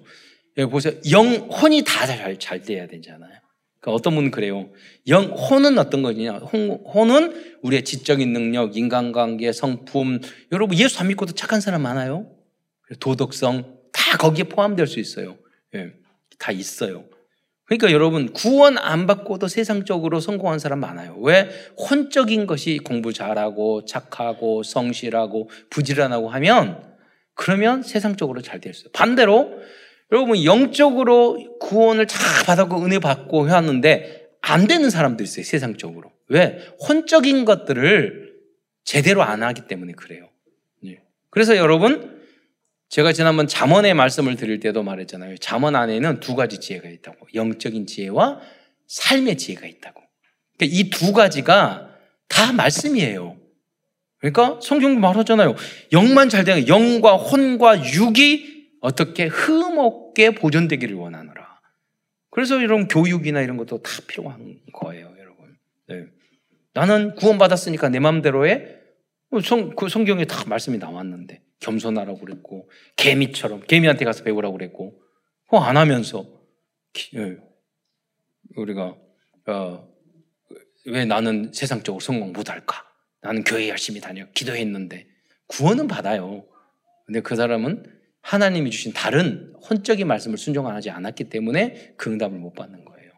[0.57, 0.93] 여기 보세요.
[1.11, 3.31] 영, 혼이 다 잘, 잘 돼야 되잖아요.
[3.79, 4.69] 그러니까 어떤 분은 그래요.
[5.07, 6.33] 영, 혼은 어떤 거냐?
[6.39, 10.21] 혼, 혼은 우리의 지적인 능력, 인간관계, 성품.
[10.51, 12.31] 여러분, 예수 안 믿고도 착한 사람 많아요.
[12.99, 15.37] 도덕성, 다 거기에 포함될 수 있어요.
[15.75, 15.91] 예,
[16.39, 17.05] 다 있어요.
[17.67, 21.17] 그러니까 여러분, 구원 안 받고도 세상적으로 성공한 사람 많아요.
[21.19, 21.49] 왜?
[21.77, 26.81] 혼적인 것이 공부 잘하고, 착하고, 성실하고, 부지런하고 하면
[27.37, 28.89] 그러면 세상적으로 잘 있어요.
[28.93, 29.51] 반대로
[30.11, 35.43] 여러분 영적으로 구원을 잘 받았고 은혜 받고 해왔는데 안 되는 사람도 있어요.
[35.43, 36.11] 세상적으로.
[36.29, 36.59] 왜?
[36.87, 38.33] 혼적인 것들을
[38.83, 40.29] 제대로 안 하기 때문에 그래요.
[40.85, 41.01] 예.
[41.29, 42.16] 그래서 여러분
[42.89, 45.37] 제가 지난번 잠언의 말씀을 드릴 때도 말했잖아요.
[45.37, 47.27] 잠언 안에는 두 가지 지혜가 있다고.
[47.33, 48.39] 영적인 지혜와
[48.87, 50.01] 삶의 지혜가 있다고.
[50.57, 51.93] 그러니까 이 두 가지가
[52.29, 53.37] 다 말씀이에요.
[54.19, 55.55] 그러니까 성경도 말하잖아요.
[55.91, 61.59] 영만 잘 되는 영과 혼과 육이 어떻게 흠없게 보존되기를 원하노라.
[62.31, 65.57] 그래서 이런 교육이나 이런 것도 다 필요한 거예요, 여러분.
[65.87, 66.05] 네.
[66.73, 68.76] 나는 구원받았으니까 내 마음대로 해.
[69.29, 75.01] 뭐 성, 그 성경에 다 말씀이 나왔는데 겸손하라고 그랬고 개미처럼 개미한테 가서 배우라고 그랬고
[75.45, 76.25] 그거 안 하면서
[77.15, 77.37] 예.
[78.55, 78.95] 우리가
[79.47, 79.87] 어,
[80.85, 82.85] 왜 나는 세상적으로 성공 못할까?
[83.21, 84.25] 나는 교회 열심히 다녀.
[84.33, 85.07] 기도했는데.
[85.47, 86.45] 구원은 받아요.
[87.05, 87.85] 근데 그 사람은
[88.21, 93.11] 하나님이 주신 다른 혼적인 말씀을 순종하지 않았기 때문에 그 응답을 못 받는 거예요.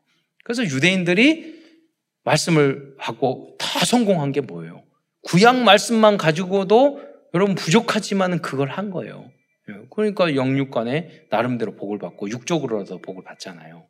[0.43, 1.59] 그래서 유대인들이
[2.23, 4.83] 말씀을 하고 다 성공한 게 뭐예요?
[5.23, 7.01] 구약 말씀만 가지고도
[7.33, 9.29] 여러분 부족하지만은 그걸 한 거예요.
[9.91, 13.85] 그러니까 영육간에 나름대로 복을 받고 육적으로라도 복을 받잖아요.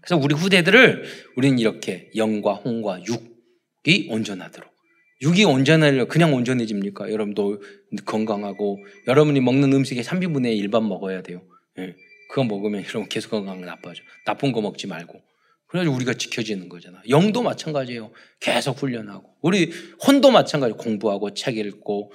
[0.00, 1.04] 그래서 우리 후대들을
[1.36, 4.78] 우리는 이렇게 영과 홍과 육이 온전하도록
[5.20, 7.10] 육이 온전하려 그냥 온전해집니까?
[7.10, 7.60] 여러분도
[8.04, 11.42] 건강하고 여러분이 먹는 음식의 3분의 1반 먹어야 돼요.
[11.78, 11.96] 예.
[12.30, 14.02] 그거 먹으면 여러분 계속 건강 나빠져.
[14.24, 15.20] 나쁜 거 먹지 말고.
[15.68, 17.00] 그래가지고 우리가 지켜지는 거잖아.
[17.08, 18.10] 영도 마찬가지예요.
[18.40, 19.36] 계속 훈련하고.
[19.42, 19.70] 우리
[20.04, 20.74] 혼도 마찬가지.
[20.74, 22.12] 공부하고 책 읽고,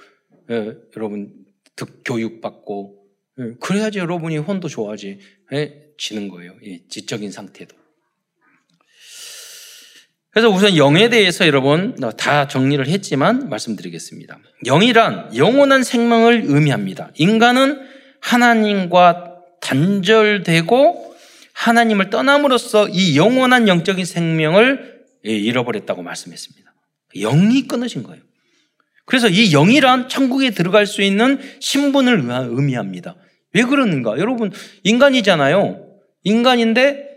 [0.50, 0.74] 예.
[0.96, 1.32] 여러분
[1.76, 3.06] 득 교육받고.
[3.38, 3.54] 예.
[3.60, 5.20] 그래야지 여러분이 혼도 좋아지.
[5.52, 5.84] 예.
[5.96, 6.56] 지는 거예요.
[6.66, 6.82] 예.
[6.88, 7.76] 지적인 상태도.
[10.30, 14.40] 그래서 우선 영에 대해서 여러분 다 정리를 했지만 말씀드리겠습니다.
[14.66, 17.12] 영이란 영원한 생명을 의미합니다.
[17.14, 17.86] 인간은
[18.20, 21.13] 하나님과 단절되고
[21.54, 26.74] 하나님을 떠남으로써 이 영원한 영적인 생명을 잃어버렸다고 말씀했습니다.
[27.16, 28.22] 영이 끊어진 거예요.
[29.06, 33.16] 그래서 이 영이란 천국에 들어갈 수 있는 신분을 의미합니다.
[33.52, 34.18] 왜 그러는가?
[34.18, 35.86] 여러분, 인간이잖아요.
[36.24, 37.08] 인간인데,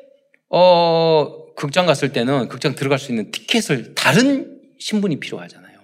[0.49, 5.79] 어, 극장 갔을 때는 극장 들어갈 수 있는 티켓을 다른 신분이 필요하잖아요.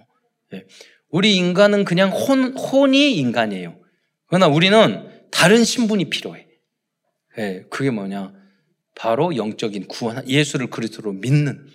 [0.51, 0.65] 네.
[1.09, 3.75] 우리 인간은 그냥 혼, 혼이 인간이에요.
[4.27, 6.45] 그러나 우리는 다른 신분이 필요해.
[7.37, 7.63] 네.
[7.69, 8.42] 그게 뭐냐?
[8.95, 11.67] 바로 영적인 구원, 예수를 그리스도로 믿는.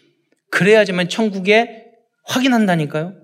[0.50, 1.86] 그래야지만 천국에
[2.24, 3.14] 확인한다니까요.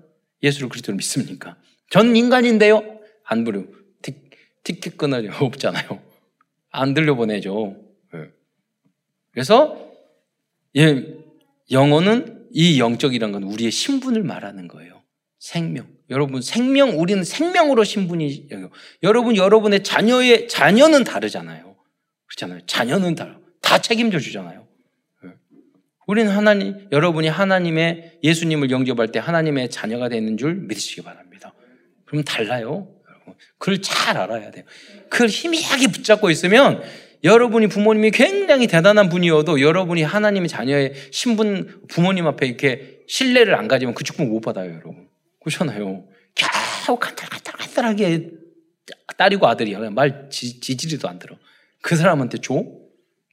[0.43, 1.57] 예수를 그리스도로 믿습니까?
[1.89, 2.99] 전 인간인데요.
[3.23, 3.63] 안 부려.
[4.63, 6.01] 티켓 끊을 없잖아요.
[6.71, 7.77] 안 들려보내죠.
[8.13, 8.19] 네.
[9.31, 9.89] 그래서
[10.75, 11.05] 예,
[11.71, 15.03] 영어는 이 영적이란 건 우리의 신분을 말하는 거예요.
[15.39, 15.87] 생명.
[16.09, 18.49] 여러분 생명 우리는 생명으로 신분이
[19.03, 21.75] 여러분 여러분의 자녀의 자녀는 다르잖아요.
[22.27, 22.65] 그렇잖아요.
[22.65, 23.44] 자녀는 다르.
[23.65, 24.67] 다 책임져 주잖아요.
[25.25, 25.29] 예.
[26.07, 31.53] 우리는 하나님 여러분이 하나님의 예수님을 영접할 때 하나님의 자녀가 되는 줄 믿으시기 바랍니다.
[32.05, 32.87] 그럼 달라요.
[33.57, 34.63] 그걸 잘 알아야 돼요.
[35.09, 36.83] 그걸 희미하게 붙잡고 있으면
[37.23, 43.95] 여러분이 부모님이 굉장히 대단한 분이어도 여러분이 하나님의 자녀의 신분 부모님 앞에 이렇게 신뢰를 안 가지면
[43.95, 45.07] 그 축복 못 받아요, 여러분.
[45.41, 46.05] 그렇잖아요.
[46.35, 48.29] 겨우 간탈간탈간탈하게
[49.17, 49.89] 딸이고 아들이야.
[49.89, 51.35] 말 지, 지지리도 안 들어.
[51.81, 52.63] 그 사람한테 줘?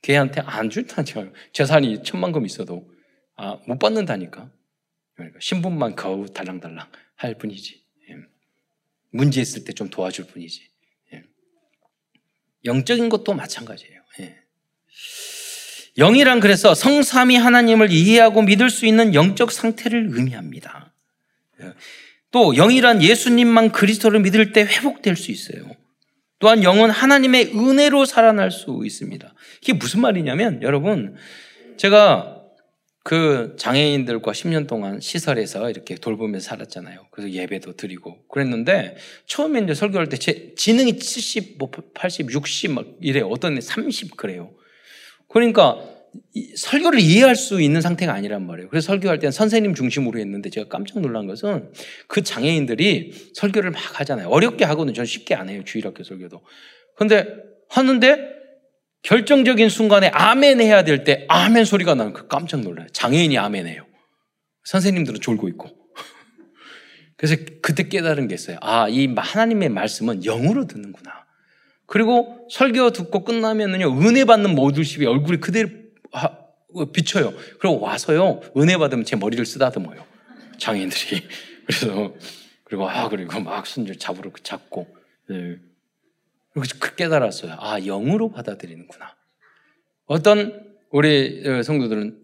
[0.02, 1.32] 걔한테 안 줄다니까요.
[1.52, 2.92] 재산이 천만금 있어도
[3.36, 4.50] 아, 못 받는다니까.
[5.14, 6.86] 그러니까 신분만 거우 달랑달랑
[7.16, 7.82] 할 뿐이지.
[8.10, 8.16] 예.
[9.10, 10.68] 문제 있을 때 좀 도와줄 뿐이지.
[11.14, 11.22] 예.
[12.64, 14.02] 영적인 것도 마찬가지예요.
[14.20, 14.36] 예.
[15.98, 20.92] 영이란 그래서 성삼이 하나님을 이해하고 믿을 수 있는 영적 상태를 의미합니다.
[21.60, 21.72] 예.
[22.30, 25.76] 또 영이란 예수님만 그리스도를 믿을 때 회복될 수 있어요.
[26.42, 29.32] 또한 영은 하나님의 은혜로 살아날 수 있습니다.
[29.62, 31.14] 이게 무슨 말이냐면 여러분
[31.76, 32.40] 제가
[33.04, 37.06] 그 장애인들과 10년 동안 시설에서 이렇게 돌보면서 살았잖아요.
[37.12, 42.86] 그래서 예배도 드리고 그랬는데 처음에 이제 설교할 때 제 지능이 70, 뭐 80, 60 막
[43.00, 44.50] 이래 어떤 애 30 그래요.
[45.28, 45.78] 그러니까
[46.56, 48.68] 설교를 이해할 수 있는 상태가 아니란 말이에요.
[48.68, 51.72] 그래서 설교할 때는 선생님 중심으로 했는데 제가 깜짝 놀란 것은
[52.06, 54.28] 그 장애인들이 설교를 막 하잖아요.
[54.28, 55.62] 어렵게 하고는 전 쉽게 안 해요.
[55.64, 56.42] 주일학교 설교도.
[56.96, 57.26] 근데
[57.68, 58.30] 하는데
[59.02, 62.86] 결정적인 순간에 아멘 해야 될 때 아멘 소리가 나면 그 깜짝 놀라요.
[62.92, 63.86] 장애인이 아멘 해요.
[64.64, 65.68] 선생님들은 졸고 있고.
[67.16, 68.58] 그래서 그때 깨달은 게 있어요.
[68.60, 71.10] 아, 이 하나님의 말씀은 영으로 듣는구나.
[71.86, 75.68] 그리고 설교 듣고 끝나면은요, 은혜 받는 모두십이 얼굴이 그대로
[76.92, 77.32] 비쳐요.
[77.58, 80.04] 그리고 와서요, 은혜 받으면 제 머리를 쓰다듬어요.
[80.58, 81.22] 장애인들이.
[81.66, 82.14] 그래서,
[82.64, 84.86] 그리고, 아, 그리고 막 손질 잡으러 잡고.
[85.28, 85.56] 네.
[86.54, 87.56] 그래서 그 깨달았어요.
[87.58, 89.14] 아, 영으로 받아들이는구나.
[90.06, 92.18] 어떤 우리 어, 성도들은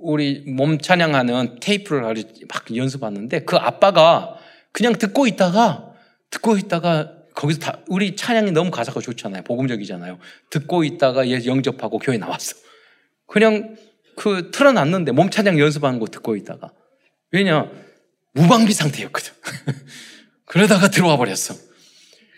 [0.00, 4.38] 우리 몸 찬양하는 테이프를 막 연습하는데 그 아빠가
[4.72, 5.94] 그냥 듣고 있다가
[6.30, 9.42] 듣고 있다가 거기서 다 우리 찬양이 너무 가사가 좋잖아요.
[9.44, 10.18] 복음적이잖아요.
[10.50, 12.56] 듣고 있다가 얘 영접하고 교회 나왔어.
[13.32, 13.76] 그냥
[14.14, 16.70] 그 틀어놨는데 몸 찬양 연습하는 거 듣고 있다가
[17.30, 17.70] 왜냐
[18.34, 19.32] 무방비 상태였거든.
[20.44, 21.54] 그러다가 들어와 버렸어.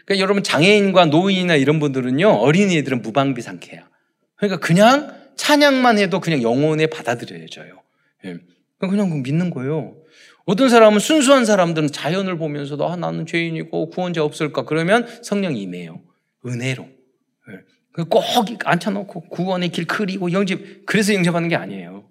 [0.04, 3.88] 그러니까 여러분 장애인과 노인이나 이런 분들은요 어린이들은 무방비 상태야.
[4.36, 7.82] 그러니까 그냥 찬양만 해도 그냥 영혼에 받아들여져요.
[8.26, 8.38] 예.
[8.78, 9.96] 그냥 믿는 거예요.
[10.44, 16.02] 어떤 사람은 순수한 사람들은 자연을 보면서도 아 나는 죄인이고 구원자 없을까 그러면 성령이 임해요.
[16.46, 16.84] 은혜로.
[16.84, 17.73] 예.
[18.02, 18.24] 꼭
[18.64, 22.10] 앉혀놓고 구원의 길 그리고 영접 그래서 영접하는 게 아니에요.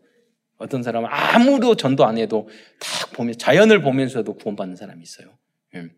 [0.58, 2.48] 어떤 사람은 아무도 전도 안 해도
[2.80, 5.28] 딱 보면 자연을 보면서도 구원받는 사람이 있어요.
[5.76, 5.90] 예.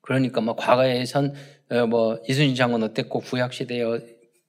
[0.00, 1.34] 그러니까 뭐 과거에선
[1.70, 3.84] 어, 뭐 이순신 장군 어땠고 구약 시대에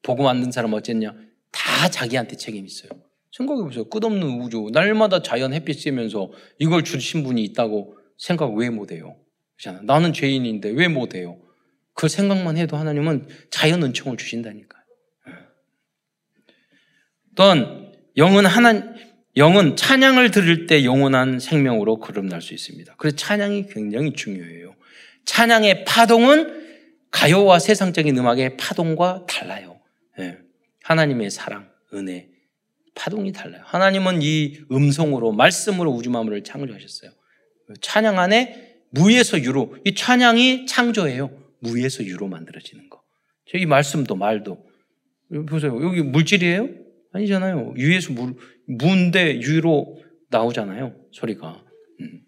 [0.01, 1.15] 복음 만든 사람 어쨌냐
[1.51, 2.91] 다 자기한테 책임 있어요.
[3.31, 3.89] 생각해 보세요.
[3.89, 9.17] 끝없는 우주 날마다 자연 햇빛 쐬면서 이걸 주신 분이 있다고 생각 왜 못해요?
[9.83, 11.42] 나는 죄인인데 왜 못해요?
[11.93, 14.83] 그 생각만 해도 하나님은 자연 은총을 주신다니까요.
[15.29, 15.33] 예.
[17.35, 18.93] 또한 영은 하나
[19.35, 22.95] 영은 찬양을 들을 때 영원한 생명으로 거듭날 수 있습니다.
[22.97, 24.75] 그래서 찬양이 굉장히 중요해요.
[25.25, 26.63] 찬양의 파동은
[27.09, 29.79] 가요와 세상적인 음악의 파동과 달라요.
[30.17, 30.37] 네.
[30.83, 32.27] 하나님의 사랑, 은혜,
[32.95, 33.63] 파동이 달라요.
[33.65, 37.11] 하나님은 이 음성으로, 말씀으로 우주 만물을 창조하셨어요.
[37.81, 41.42] 찬양 안에 무에서 유로, 이 찬양이 창조예요.
[41.63, 43.01] 무에서 유로 만들어지는 거.
[43.55, 44.69] 이 말씀도 말도.
[45.47, 45.81] 보세요.
[45.83, 46.69] 여기 물질이에요?
[47.13, 47.73] 아니잖아요.
[47.77, 48.35] 유에서 물,
[48.67, 49.99] 무인데 유로
[50.29, 50.95] 나오잖아요.
[51.11, 51.63] 소리가.
[52.01, 52.21] 음.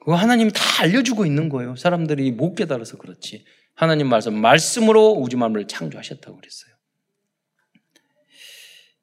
[0.00, 1.76] 그거 하나님이 다 알려주고 있는 거예요.
[1.76, 3.44] 사람들이 못 깨달아서 그렇지.
[3.74, 6.74] 하나님 말씀, 말씀으로 우주 만물을 창조하셨다고 그랬어요.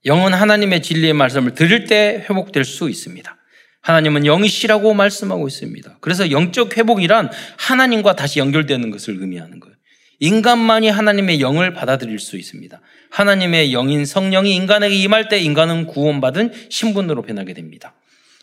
[0.06, 3.37] 영은 하나님의 진리의 말씀을 들을 때 회복될 수 있습니다.
[3.82, 5.98] 하나님은 영이시라고 말씀하고 있습니다.
[6.02, 9.76] 그래서 영적 회복이란 하나님과 다시 연결되는 것을 의미하는 거예요.
[10.20, 12.82] 인간만이 하나님의 영을 받아들일 수 있습니다.
[13.12, 17.94] 하나님의 영인 성령이 인간에게 임할 때 인간은 구원받은 신분으로 변하게 됩니다.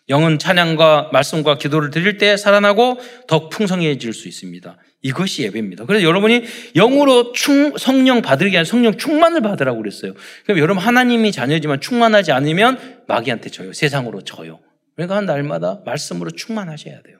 [0.08, 4.76] 영은 찬양과 말씀과 기도를 드릴 때 살아나고 더 풍성해질 수 있습니다.
[5.02, 5.86] 이것이 예배입니다.
[5.86, 6.44] 그래서 여러분이
[6.76, 10.14] 영으로 충, 성령 받으기 아니라 성령 충만을 받으라고 그랬어요.
[10.44, 13.72] 그럼 여러분 하나님이 자녀지만 충만하지 않으면 마귀한테 져요.
[13.72, 14.60] 세상으로 져요.
[14.96, 17.18] 그러니까 날마다 말씀으로 충만하셔야 돼요.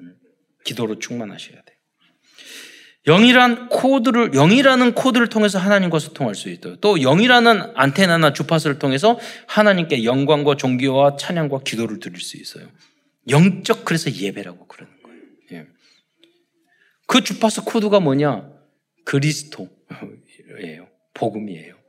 [0.00, 0.16] 음,
[0.64, 1.74] 기도로 충만하셔야 돼요.
[3.06, 6.76] 영이란 코드를 영이라는 코드를 통해서 하나님과 소통할 수 있어요.
[6.76, 12.66] 또 영이라는 안테나나 주파수를 통해서 하나님께 영광과 존귀와 찬양과 기도를 드릴 수 있어요.
[13.28, 15.20] 영적 그래서 예배라고 그러는 거예요.
[15.52, 15.66] 예.
[17.06, 18.50] 그 주파수 코드가 뭐냐?
[19.04, 19.68] 그리스도예요.
[21.12, 21.83] 복음이에요.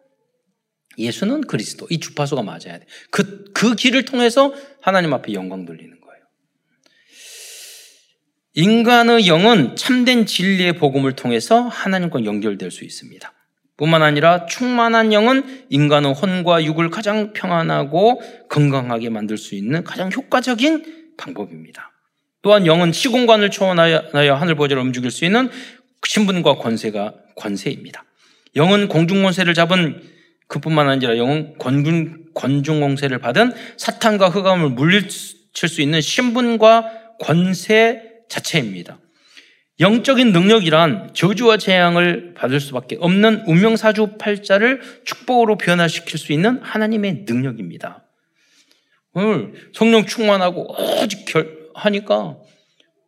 [0.97, 1.87] 예수는 그리스도.
[1.89, 2.85] 이 주파수가 맞아야 돼.
[3.09, 5.95] 그, 그 길을 통해서 하나님 앞에 영광 돌리는
[8.57, 13.33] 인간의 영은 참된 진리의 복음을 통해서 하나님과 연결될 수 있습니다.
[13.75, 21.15] 뿐만 아니라 충만한 영은 인간의 혼과 육을 가장 평안하고 건강하게 만들 수 있는 가장 효과적인
[21.17, 21.91] 방법입니다.
[22.41, 25.49] 또한 영은 시공간을 초월하여 하늘 보좌를 움직일 수 있는
[26.05, 28.05] 신분과 권세가 권세입니다.
[28.55, 30.01] 영은 공중 권세를 잡은
[30.47, 38.99] 그뿐만 아니라 영은 권중, 권중 공세를 받은 사탄과 흑암을 물리칠 수 있는 신분과 권세 자체입니다.
[39.79, 48.05] 영적인 능력이란 저주와 재앙을 받을 수밖에 없는 운명사주 팔자를 축복으로 변화시킬 수 있는 하나님의 능력입니다.
[49.13, 52.37] 오늘 성령 충만하고 오직 결, 하니까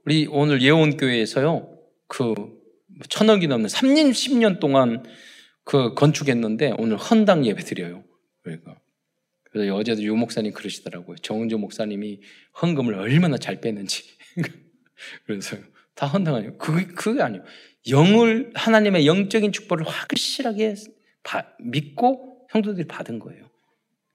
[0.06, 1.70] 우리 오늘 예원교회에서요,
[2.08, 2.34] 그
[3.10, 5.04] 천억이 넘는 3년, 10년 동안
[5.68, 8.06] 그 건축했는데 오늘 헌당 예배 드려요.
[8.42, 8.80] 그러니까.
[9.52, 11.18] 그래서 어제도 유 목사님 그러시더라고요.
[11.18, 12.22] 정은조 목사님이
[12.62, 14.04] 헌금을 얼마나 잘 빼는지.
[15.26, 15.58] 그래서
[15.94, 17.44] 다 헌당하니까 그게, 그게 아니에요.
[17.90, 20.76] 영을, 하나님의 영적인 축복을 확실하게
[21.60, 23.50] 믿고 성도들이 받은 거예요.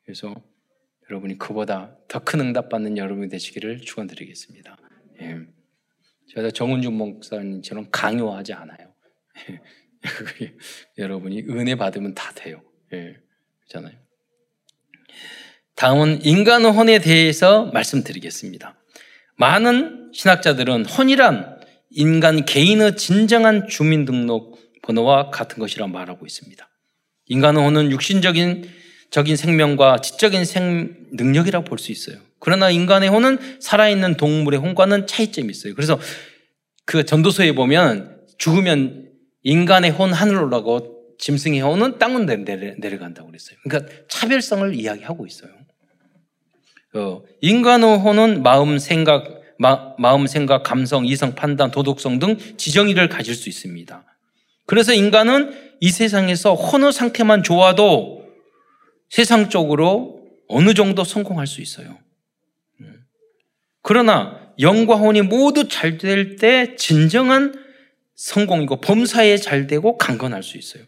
[0.04, 0.34] 그래서
[1.10, 4.78] 여러분이 그보다 더 큰 응답 받는 여러분이 되시기를 축원드리겠습니다.
[5.20, 5.40] 예.
[6.34, 8.94] 제가 정은준 목사님처럼 강요하지 않아요.
[10.98, 12.62] 여러분이 은혜 받으면 다 돼요.
[12.92, 13.16] 예.
[13.68, 13.96] 그렇잖아요.
[15.76, 18.76] 다음은 인간의 혼에 대해서 말씀드리겠습니다.
[19.36, 21.60] 많은 신학자들은 혼이란
[21.90, 26.68] 인간 개인의 진정한 주민등록 번호와 같은 것이라 말하고 있습니다.
[27.26, 28.68] 인간의 혼은 육신적인
[29.10, 32.16] 적인 생명과 지적인 생 능력이라고 볼 수 있어요.
[32.38, 35.74] 그러나 인간의 혼은 살아있는 동물의 혼과는 차이점이 있어요.
[35.74, 35.98] 그래서
[36.84, 39.11] 그 전도서에 보면 죽으면
[39.42, 43.56] 인간의 혼 하늘로 올라고 짐승의 혼은 땅으로 내려, 내려간다고 그랬어요.
[43.62, 45.50] 그러니까 차별성을 이야기하고 있어요.
[46.94, 53.34] 어, 인간의 혼은 마음, 생각, 마, 마음, 생각, 감성, 이성, 판단, 도덕성 등 지정의를 가질
[53.34, 54.04] 수 있습니다.
[54.66, 58.24] 그래서 인간은 이 세상에서 혼의 상태만 좋아도
[59.10, 61.98] 세상적으로 어느 정도 성공할 수 있어요.
[62.80, 63.04] 음.
[63.82, 67.61] 그러나 영과 혼이 모두 잘 될 때 진정한
[68.22, 70.84] 성공이고 범사에 잘 되고 강건할 수 있어요.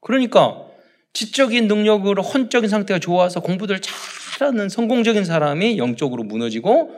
[0.00, 0.64] 그러니까
[1.12, 6.94] 지적인 능력으로 혼적인 상태가 좋아서 공부들 잘하는 성공적인 사람이 영적으로 무너지고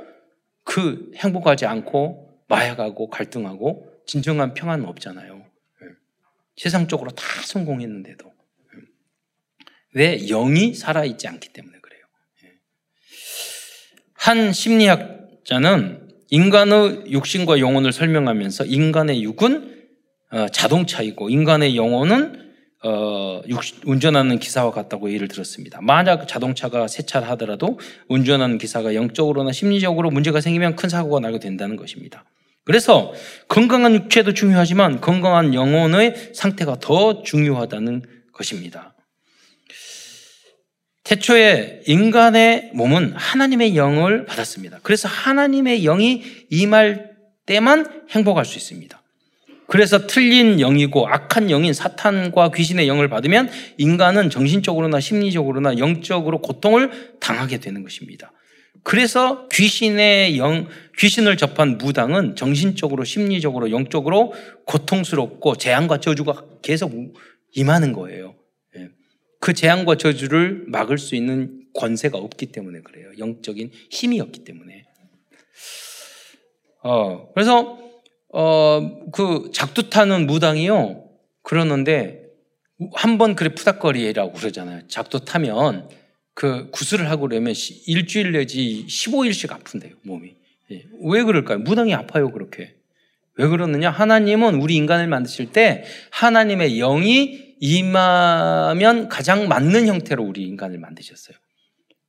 [0.65, 5.39] 그 행복하지 않고 마약하고 갈등하고 진정한 평안은 없잖아요.
[5.39, 5.87] 예.
[6.57, 8.27] 세상적으로 다 성공했는데도.
[8.27, 8.81] 예.
[9.95, 10.19] 왜?
[10.27, 12.03] 영이 살아있지 않기 때문에 그래요.
[12.45, 12.53] 예.
[14.13, 19.81] 한 심리학자는 인간의 육신과 영혼을 설명하면서 인간의 육은
[20.33, 22.51] 어, 자동차이고 인간의 영혼은
[22.83, 23.43] 어,
[23.85, 25.81] 운전하는 기사와 같다고 예를 들었습니다.
[25.83, 32.25] 만약 자동차가 세차하더라도 운전하는 기사가 영적으로나 심리적으로 문제가 생기면 큰 사고가 나게 된다는 것입니다.
[32.65, 33.13] 그래서
[33.49, 38.95] 건강한 육체도 중요하지만 건강한 영혼의 상태가 더 중요하다는 것입니다.
[41.11, 44.79] 태초에 인간의 몸은 하나님의 영을 받았습니다.
[44.85, 47.11] 그래서 하나님의 영이 임할
[47.47, 49.03] 때만 행복할 수 있습니다.
[49.67, 57.59] 그래서 틀린 영이고 악한 영인 사탄과 귀신의 영을 받으면 인간은 정신적으로나 심리적으로나 영적으로 고통을 당하게
[57.59, 58.31] 되는 것입니다.
[58.85, 64.33] 그래서 귀신의 영, 귀신을 접한 무당은 정신적으로, 심리적으로, 영적으로
[64.65, 66.93] 고통스럽고 재앙과 저주가 계속
[67.53, 68.40] 임하는 거예요.
[69.41, 69.47] 예.
[69.47, 73.11] 그 재앙과 저주를 막을 수 있는 권세가 없기 때문에 그래요.
[73.19, 74.85] 영적인 힘이 없기 때문에.
[76.83, 77.79] 어, 그래서
[78.33, 81.05] 어, 그 작두 타는 무당이요.
[81.43, 82.21] 그러는데
[82.95, 84.87] 한 번 그래 푸닥거리라고 그러잖아요.
[84.89, 85.91] 작두 타면
[86.35, 87.55] 그 구슬을 하고 그러면
[87.87, 90.35] 일주일 내지 15일씩 아픈데요, 몸이.
[90.71, 90.85] 예.
[91.03, 91.59] 왜 그럴까요?
[91.59, 92.75] 무당이 아파요, 그렇게.
[93.35, 93.91] 왜 그러느냐?
[93.91, 101.37] 하나님은 우리 인간을 만드실 때 하나님의 영이 임하면 가장 맞는 형태로 우리 인간을 만드셨어요.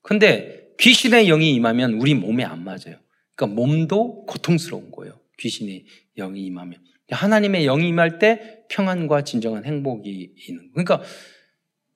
[0.02, 2.98] 근데 귀신의 영이 임하면 우리 몸에 안 맞아요.
[3.36, 5.20] 그러니까 몸도 고통스러운 거예요.
[5.38, 5.86] 귀신의
[6.18, 6.80] 영이 임하면.
[7.12, 10.72] 하나님의 영이 임할 때 평안과 진정한 행복이 있는.
[10.72, 11.04] 그러니까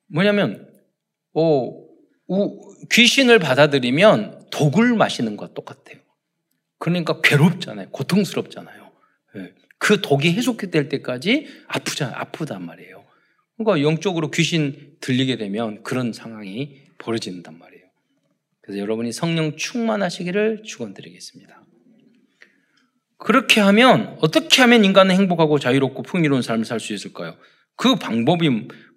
[0.08, 0.68] 뭐냐면,
[1.32, 1.86] 어,
[2.92, 6.02] 귀신을 받아들이면 독을 마시는 것과 똑같아요.
[6.78, 7.88] 그러니까 괴롭잖아요.
[7.90, 8.92] 고통스럽잖아요.
[9.36, 9.54] 예.
[9.78, 12.16] 그 독이 해소될 때까지 아프잖아요.
[12.16, 12.95] 아프단 말이에요.
[13.56, 17.84] 그러니까 영적으로 귀신 들리게 되면 그런 상황이 벌어진단 말이에요.
[18.60, 21.62] 그래서 여러분이 성령 충만하시기를 축원드리겠습니다.
[23.18, 27.36] 그렇게 하면 어떻게 하면 인간은 행복하고 자유롭고 풍요로운 삶을 살 수 있을까요?
[27.76, 28.48] 그 방법이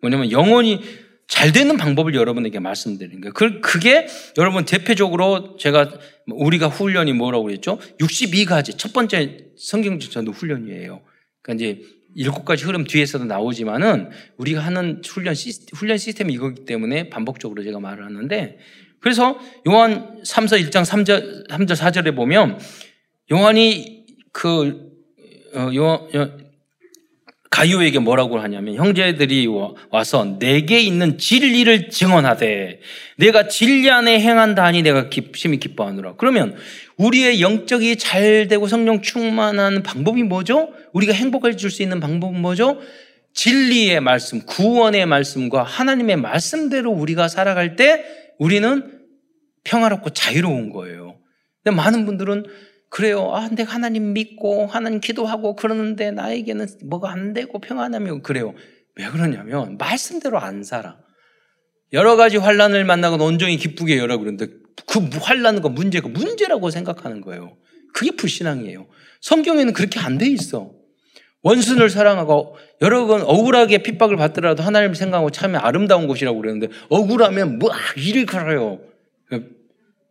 [0.01, 0.81] 뭐냐면 영원히
[1.27, 3.33] 잘 되는 방법을 여러분에게 말씀드리는 거예요.
[3.33, 4.07] 그, 그게
[4.37, 5.91] 여러분 대표적으로 제가
[6.25, 7.79] 우리가 훈련이 뭐라고 그랬죠?
[7.99, 11.01] 62가지 첫 번째 성경 전도 훈련이에요.
[11.41, 11.83] 그러니까 이제
[12.15, 17.79] 일곱 가지 흐름 뒤에서도 나오지만은 우리가 하는 훈련 시스템, 훈련 시스템이 이거기 때문에 반복적으로 제가
[17.79, 18.57] 말을 하는데
[18.99, 22.59] 그래서 요한 3서 1장 3절, 3절 4절에 보면
[23.31, 24.89] 요한이 그
[25.53, 26.48] 어, 요한
[27.49, 29.47] 가요에게 뭐라고 하냐면 형제들이
[29.89, 32.79] 와서 내게 있는 진리를 증언하되
[33.17, 36.15] 내가 진리 안에 행한다 하니 내가 심히 기뻐하노라.
[36.17, 36.55] 그러면
[36.97, 40.69] 우리의 영적이 잘 되고 성령 충만한 방법이 뭐죠?
[40.93, 42.79] 우리가 행복해질 수 있는 방법은 뭐죠?
[43.33, 48.03] 진리의 말씀, 구원의 말씀과 하나님의 말씀대로 우리가 살아갈 때
[48.37, 48.99] 우리는
[49.63, 51.17] 평화롭고 자유로운 거예요.
[51.63, 52.45] 근데 많은 분들은
[52.89, 53.31] 그래요.
[53.33, 58.53] 아, 내가 하나님 믿고 하나님 기도하고 그러는데 나에게는 뭐가 안 되고 평안하면 그래요.
[58.95, 60.97] 왜 그러냐면 말씀대로 안 살아.
[61.93, 64.47] 여러 가지 환란을 만나고 온종이 기쁘게 열어 그러는데
[64.87, 67.57] 그 환란과 문제가 문제라고 생각하는 거예요.
[67.93, 68.87] 그게 불신앙이에요.
[69.21, 70.71] 성경에는 그렇게 안 돼 있어.
[71.41, 77.71] 원수를 사랑하고 여러 번 억울하게 핍박을 받더라도 하나님을 생각하고 참 아름다운 곳이라고 그러는데 억울하면 뭐
[77.95, 78.79] 이리 걸어요.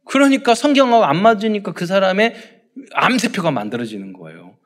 [0.06, 2.57] 그러니까 성경하고 안 맞으니까 그 사람의
[2.92, 4.56] 암세표가 만들어지는 거예요.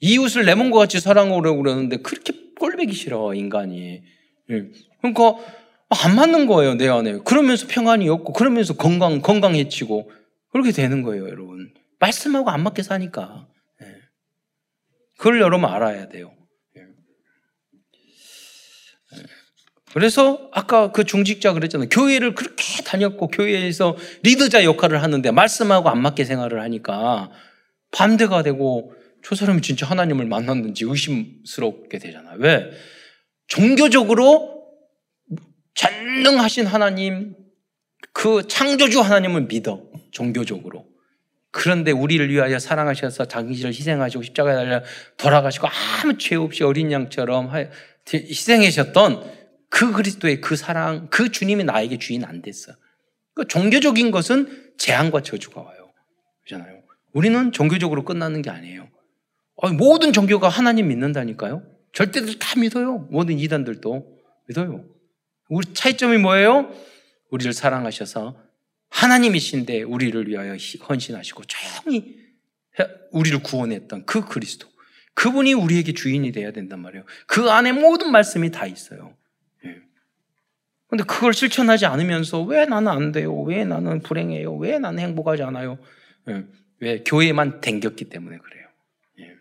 [0.00, 4.02] 이웃을 내 몸과 같이 사랑하려고 그러는데 그렇게 꼴배기 싫어, 인간이.
[4.50, 4.64] 예.
[5.00, 5.36] 그러니까
[5.88, 7.18] 안 맞는 거예요, 내 안에.
[7.24, 10.10] 그러면서 평안이 없고, 그러면서 건강, 건강해지고,
[10.50, 11.72] 그렇게 되는 거예요, 여러분.
[11.98, 13.48] 말씀하고 안 맞게 사니까.
[13.82, 13.86] 예.
[15.16, 16.34] 그걸 여러분 알아야 돼요.
[16.76, 16.82] 예.
[19.94, 21.88] 그래서 아까 그 중직자 그랬잖아요.
[21.88, 27.30] 교회를 그렇게 다녔고, 교회에서 리더자 역할을 하는데, 말씀하고 안 맞게 생활을 하니까,
[27.90, 28.92] 반대가 되고
[29.24, 32.36] 저 사람이 진짜 하나님을 만났는지 의심스럽게 되잖아요.
[32.38, 32.70] 왜?
[33.46, 34.58] 종교적으로
[35.74, 37.36] 전능하신 하나님,
[38.12, 39.82] 그 창조주 하나님을 믿어.
[40.10, 40.86] 종교적으로.
[41.50, 44.82] 그런데 우리를 위하여 사랑하셔서 당신을 희생하시고 십자가에 달려
[45.16, 47.50] 돌아가시고 아무 죄 없이 어린 양처럼
[48.12, 49.38] 희생하셨던
[49.70, 52.72] 그 그리스도의 그 사랑, 그 주님이 나에게 주인 안 됐어.
[53.34, 55.92] 그 종교적인 것은 재앙과 저주가 와요.
[56.44, 56.77] 그렇잖아요.
[57.12, 58.88] 우리는 종교적으로 끝나는 게 아니에요.
[59.76, 61.62] 모든 종교가 하나님 믿는다니까요.
[61.92, 63.08] 절대들 다 믿어요.
[63.10, 64.84] 모든 이단들도 믿어요.
[65.48, 66.70] 우리 차이점이 뭐예요?
[67.30, 68.36] 우리를 사랑하셔서
[68.90, 70.56] 하나님이신데 우리를 위하여
[70.88, 72.16] 헌신하시고 조용히
[73.10, 74.68] 우리를 구원했던 그 그리스도.
[75.14, 77.04] 그분이 우리에게 주인이 돼야 된단 말이에요.
[77.26, 79.16] 그 안에 모든 말씀이 다 있어요.
[79.64, 79.80] 예.
[81.04, 83.34] 그걸 실천하지 않으면서 왜 나는 안 돼요?
[83.42, 84.54] 왜 나는 불행해요?
[84.54, 85.78] 왜 나는 행복하지 않아요?
[86.82, 86.86] 예.
[86.86, 87.02] 왜?
[87.04, 88.66] 교회만 댕겼기 때문에 그래요.
[89.20, 89.34] 예.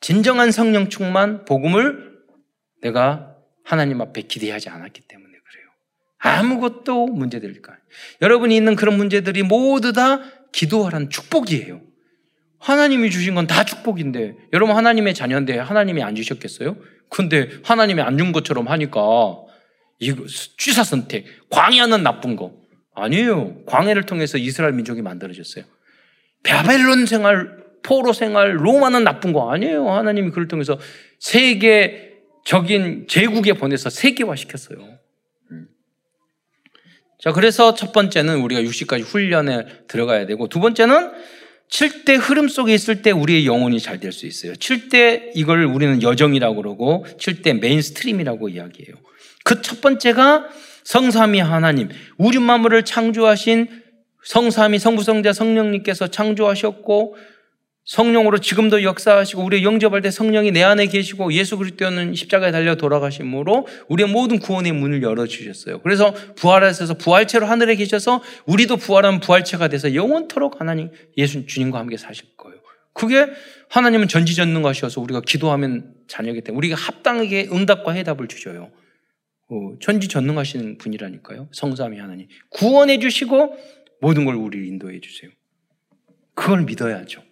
[0.00, 2.18] 진정한 성령 충만, 복음을
[2.82, 5.66] 내가 하나님 앞에 기대하지 않았기 때문에 그래요.
[6.18, 7.76] 아무것도 문제될까.
[8.22, 10.20] 여러분이 있는 그런 문제들이 모두 다
[10.52, 11.80] 기도하라는 축복이에요.
[12.58, 16.76] 하나님이 주신 건 다 축복인데, 여러분 하나님의 자녀인데 하나님이 안 주셨겠어요?
[17.08, 19.00] 근데 하나님이 안 준 것처럼 하니까,
[19.98, 20.24] 이거
[20.58, 22.54] 취사 선택, 광야는 나쁜 거.
[22.94, 23.64] 아니에요.
[23.64, 25.64] 광야를 통해서 이스라엘 민족이 만들어졌어요.
[26.42, 29.90] 바벨론 생활, 포로 생활, 로마는 나쁜 거 아니에요.
[29.90, 30.78] 하나님이 그를 통해서
[31.18, 34.78] 세계적인 제국에 보내서 세계화 시켰어요.
[35.50, 35.66] 음.
[37.22, 41.12] 자, 그래서 첫 번째는 우리가 60가지 훈련에 들어가야 되고, 두 번째는
[41.68, 44.56] 칠대 흐름 속에 있을 때 우리의 영혼이 잘 될 수 있어요.
[44.56, 48.96] 칠대 이걸 우리는 여정이라고 그러고, 칠대 mainstream이라고 이야기해요.
[49.44, 50.48] 그 첫 번째가
[50.84, 51.88] 성삼위 하나님,
[52.18, 53.79] 우주 만물을 창조하신
[54.24, 57.16] 성삼이 성부성자 성령님께서 창조하셨고
[57.84, 63.66] 성령으로 지금도 역사하시고 우리 영접할 때 성령이 내 안에 계시고 예수 그리스도는 십자가에 달려 돌아가심으로
[63.88, 65.80] 우리의 모든 구원의 문을 열어 주셨어요.
[65.80, 72.26] 그래서 부활하셔서 부활체로 하늘에 계셔서 우리도 부활한 부활체가 돼서 영원토록 하나님 예수 주님과 함께 사실
[72.36, 72.60] 거예요.
[72.92, 73.26] 그게
[73.70, 78.70] 하나님은 전지전능하셔서 우리가 기도하면 자녀기 때문에 우리가 합당하게 응답과 해답을 주셔요.
[79.48, 81.48] 어, 전지전능하신 분이라니까요.
[81.52, 83.56] 성삼이 하나님 구원해 주시고
[84.00, 85.30] 모든 걸 우리를 인도해 주세요.
[86.34, 87.22] 그걸 믿어야죠.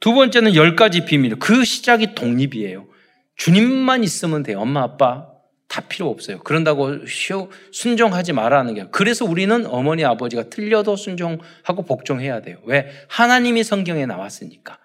[0.00, 1.36] 두 번째는 열 가지 비밀.
[1.36, 2.88] 그 시작이 독립이에요.
[3.36, 4.60] 주님만 있으면 돼요.
[4.60, 5.28] 엄마, 아빠
[5.68, 6.40] 다 필요 없어요.
[6.40, 8.86] 그런다고 쉬어, 순종하지 말라는 게.
[8.90, 12.60] 그래서 우리는 어머니, 아버지가 틀려도 순종하고 복종해야 돼요.
[12.64, 12.90] 왜?
[13.08, 14.78] 하나님이 성경에 나왔으니까.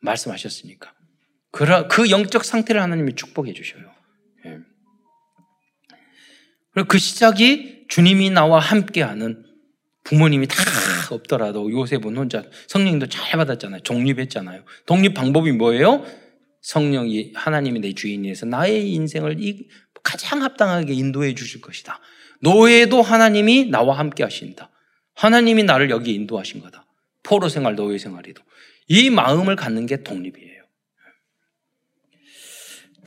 [0.00, 0.94] 말씀하셨으니까.
[1.50, 3.82] 그 영적 상태를 하나님이 축복해 주셔요.
[4.46, 4.58] 예.
[6.86, 9.44] 그 시작이 주님이 나와 함께하는
[10.08, 10.56] 부모님이 다
[11.10, 13.82] 없더라도 요셉은 혼자 성령도 잘 받았잖아요.
[13.82, 14.64] 독립했잖아요.
[14.86, 16.02] 독립 방법이 뭐예요?
[16.62, 19.36] 성령이 하나님이 내 주인이어서 나의 인생을
[20.02, 22.00] 가장 합당하게 인도해 주실 것이다.
[22.40, 24.70] 노예도 하나님이 나와 함께 하신다.
[25.14, 26.86] 하나님이 나를 여기 인도하신 거다.
[27.22, 28.40] 포로 생활, 노예 생활이도.
[28.86, 30.57] 이 마음을 갖는 게 독립이에요.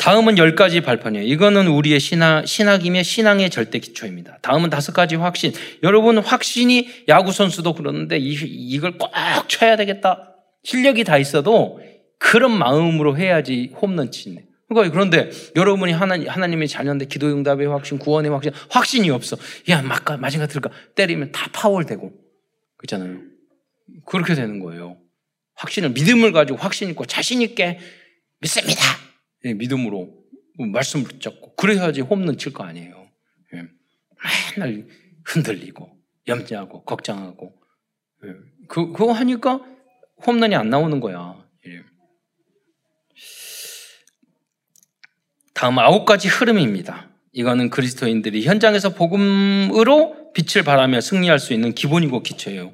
[0.01, 1.23] 다음은 열 가지 발판이에요.
[1.27, 4.39] 이거는 우리의 신학, 신학이며 신앙의 절대 기초입니다.
[4.41, 5.53] 다음은 다섯 가지 확신.
[5.83, 9.11] 여러분, 확신이 야구선수도 그러는데 이, 이걸 꼭
[9.47, 10.33] 쳐야 되겠다.
[10.63, 11.79] 실력이 다 있어도
[12.17, 14.43] 그런 마음으로 해야지 홈런 치네.
[14.67, 19.37] 그러니까 그런데 여러분이 하나님, 하나님의 자녀인데 기도 응답의 확신, 구원의 확신, 확신이 없어.
[19.69, 22.11] 야, 막가, 마징가 들까 때리면 다 파월 되고.
[22.77, 23.19] 그렇잖아요.
[24.07, 24.97] 그렇게 되는 거예요.
[25.53, 27.77] 확신을, 믿음을 가지고 확신 있고 자신있게
[28.39, 28.81] 믿습니다.
[29.45, 30.13] 예, 믿음으로
[30.71, 33.07] 말씀 붙잡고 그래야지 홈런 칠 거 아니에요.
[33.55, 33.63] 예.
[34.57, 34.87] 맨날
[35.25, 37.53] 흔들리고 염려하고 걱정하고
[38.25, 38.29] 예.
[38.67, 39.61] 그 그거 하니까
[40.25, 41.43] 홈런이 안 나오는 거야.
[41.67, 41.81] 예.
[45.53, 47.09] 다음 아홉 가지 흐름입니다.
[47.33, 52.73] 이거는 그리스도인들이 현장에서 복음으로 빛을 발하며 승리할 수 있는 기본이고 기초예요.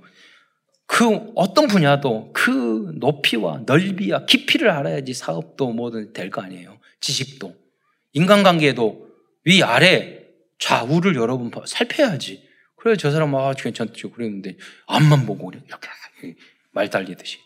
[0.88, 6.80] 그 어떤 분야도 그 높이와 넓이와 깊이를 알아야지 사업도 뭐든 될 거 아니에요.
[7.02, 7.56] 지식도.
[8.14, 9.08] 인간관계도
[9.46, 10.24] 위, 아래,
[10.60, 12.48] 좌우를 여러분 살펴야지.
[12.78, 14.12] 그래, 저 사람, 아, 괜찮죠.
[14.12, 14.58] 그랬는데,
[14.88, 16.36] 앞만 보고, 이렇게,
[16.72, 17.38] 말 달리듯이.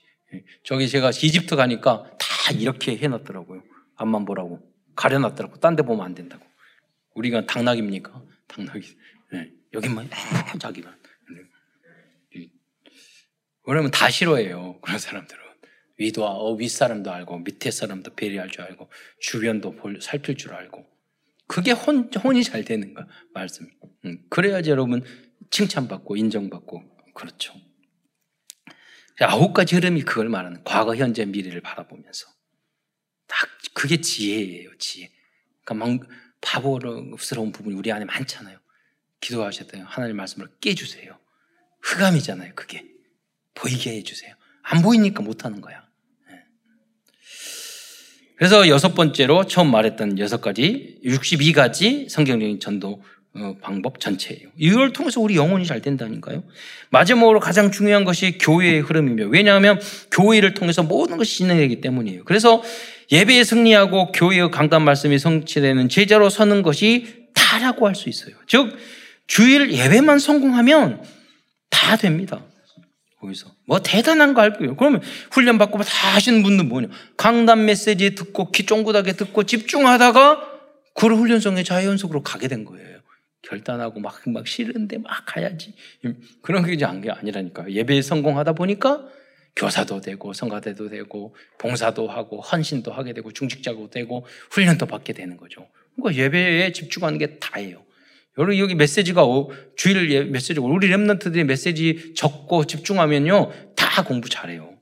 [0.63, 3.63] 저기 제가 이집트 가니까 다 이렇게 해놨더라고요.
[3.97, 4.59] 앞만 보라고.
[4.95, 5.59] 가려놨더라고.
[5.59, 6.43] 딴 데 보면 안 된다고.
[7.15, 8.21] 우리가 당나귀입니까?
[8.47, 8.87] 당나귀.
[9.33, 9.51] 네.
[9.73, 10.09] 여기만,
[10.59, 10.93] 자기만.
[13.63, 14.79] 왜냐면 다 싫어해요.
[14.81, 15.41] 그런 사람들은.
[15.97, 18.89] 위도, 어, 윗사람도 알고, 밑에 사람도 배려할 줄 알고,
[19.19, 20.85] 주변도 볼, 살필 줄 알고.
[21.47, 23.69] 그게 혼, 혼이 잘 되는 거, 말씀.
[24.05, 25.03] 음, 그래야지 여러분
[25.51, 27.53] 칭찬받고, 인정받고, 그렇죠.
[29.19, 32.25] 아홉 가지 흐름이 그걸 말하는 과거, 현재, 미래를 바라보면서.
[33.27, 35.11] 딱, 그게 지혜예요, 지혜.
[35.63, 36.09] 그러니까 막
[36.41, 38.57] 바보스러운 부분이 우리 안에 많잖아요.
[39.19, 39.85] 기도하셨대요.
[39.85, 41.19] 하나님 말씀을 깨주세요.
[41.81, 42.90] 흑암이잖아요, 그게.
[43.53, 44.33] 보이게 해주세요.
[44.63, 45.83] 안 보이니까 못하는 거야.
[46.31, 46.35] 예.
[48.37, 54.49] 그래서 여섯 번째로 처음 말했던 여섯 가지, 62가지 성경적인 전도 어, 방법 전체예요.
[54.57, 56.43] 이걸 통해서 우리 영혼이 잘 된다니까요.
[56.89, 59.79] 마지막으로 가장 중요한 것이 교회의 흐름이며, 왜냐하면
[60.11, 62.25] 교회를 통해서 모든 것이 진행되기 때문이에요.
[62.25, 62.61] 그래서
[63.09, 68.35] 예배에 승리하고 교회의 강단 말씀이 성취되는 제자로 서는 것이 다라고 할 수 있어요.
[68.47, 68.77] 즉,
[69.27, 71.01] 주일 예배만 성공하면
[71.69, 72.43] 다 됩니다.
[73.21, 73.53] 거기서.
[73.65, 74.75] 뭐 대단한 거 알고요.
[74.75, 75.01] 그러면
[75.31, 76.87] 훈련 받고 다 하시는 분들 뭐냐.
[77.17, 80.49] 강단 메시지 듣고 키 쫑긋하게 듣고 집중하다가
[80.95, 82.99] 그 훈련성의 자연속으로 가게 된 거예요.
[83.43, 85.73] 결단하고 막, 막 싫은데 막 가야지.
[86.41, 87.71] 그런 게 이제 아니라니까.
[87.71, 89.05] 예배에 성공하다 보니까
[89.55, 95.67] 교사도 되고 성가대도 되고 봉사도 하고 헌신도 하게 되고 중직자도 되고 훈련도 받게 되는 거죠.
[95.95, 97.83] 그러니까 예배에 집중하는 게 다예요.
[98.37, 99.23] 여러분 여기 메시지가
[99.75, 104.77] 주일 메시지가 우리 랩런트들이 메시지 적고 집중하면요 다 공부 잘해요.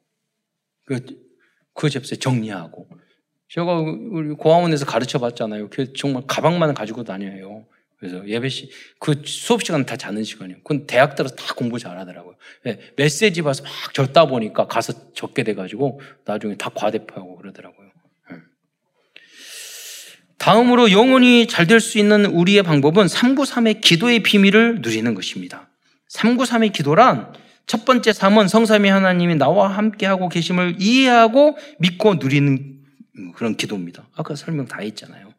[0.86, 1.00] 그,
[1.74, 2.88] 그 접수 정리하고
[3.50, 5.70] 제가 우리 고아원에서 가르쳐 봤잖아요.
[5.70, 7.66] 그 정말 가방만 가지고 다녀요.
[7.98, 8.70] 그래서 예배 시
[9.00, 10.60] 그 수업 시간 다 자는 시간이에요.
[10.60, 12.36] 그건 대학 들어서 다 공부 잘 하더라고요.
[12.64, 17.89] 네, 메시지 봐서 막 적다 보니까 가서 적게 돼가지고 나중에 다 과대표하고 그러더라고요.
[20.40, 25.70] 다음으로 영혼이 잘 될 수 있는 우리의 방법은 393의 기도의 비밀을 누리는 것입니다.
[26.12, 27.34] 393의 기도란
[27.68, 32.80] 첫 번째 3은 성삼위 하나님이 나와 함께하고 계심을 이해하고 믿고 누리는
[33.36, 34.08] 그런 기도입니다.
[34.16, 35.34] 아까 설명 다 했잖아요.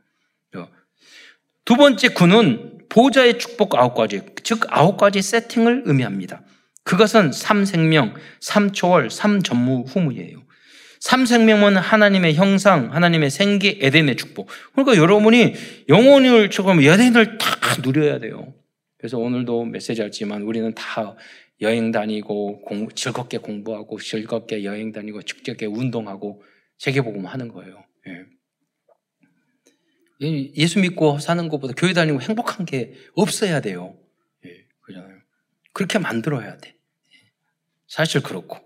[1.65, 6.43] 두 번째 9는 보좌의 축복 아홉 가지, 즉 아홉 가지 세팅을 의미합니다.
[6.85, 10.43] 그것은 삼생명, 삼초월, 삼전무 후무예요.
[11.01, 14.49] 삼생명은 하나님의 형상, 하나님의 생기, 에덴의 축복.
[14.73, 15.55] 그러니까 여러분이
[15.89, 17.49] 영혼을 조금 에덴을 다
[17.83, 18.55] 누려야 돼요.
[18.99, 21.17] 그래서 오늘도 메시지 할지만 우리는 다
[21.63, 26.43] 여행 다니고 공, 즐겁게 공부하고 즐겁게 여행 다니고 즐겁게 운동하고
[26.79, 27.83] 세계복음 하는 거예요.
[28.07, 28.27] 예.
[30.57, 33.97] 예수 믿고 사는 것보다 교회 다니고 행복한 게 없어야 돼요.
[34.45, 34.51] 예,
[34.83, 35.17] 그잖아요.
[35.73, 36.75] 그렇게 만들어야 돼.
[37.87, 38.59] 사실 그렇고.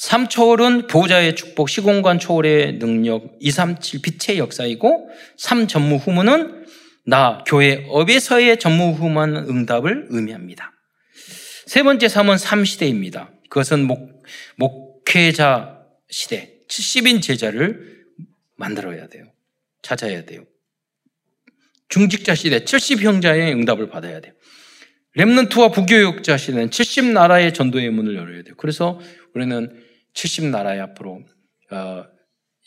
[0.00, 6.64] 3초월은 보호자의 축복, 시공간 초월의 능력, 237 빛의 역사이고, 3 전무 후문은
[7.04, 10.72] 나, 교회, 업에서의 전무 후문 응답을 의미합니다.
[11.66, 13.30] 세 번째 3은 3시대입니다.
[13.50, 14.22] 그것은 목,
[14.56, 18.04] 목회자 시대, 70인 제자를
[18.56, 19.24] 만들어야 돼요.
[19.82, 20.44] 찾아야 돼요.
[21.88, 24.32] 중직자 시대 70형자의 응답을 받아야 돼요.
[25.14, 28.54] 렘넌트와 부교육자 시대는 70 나라의 전도의 문을 열어야 돼요.
[28.56, 29.00] 그래서
[29.34, 31.22] 우리는 70나라에 앞으로
[31.70, 32.04] 어,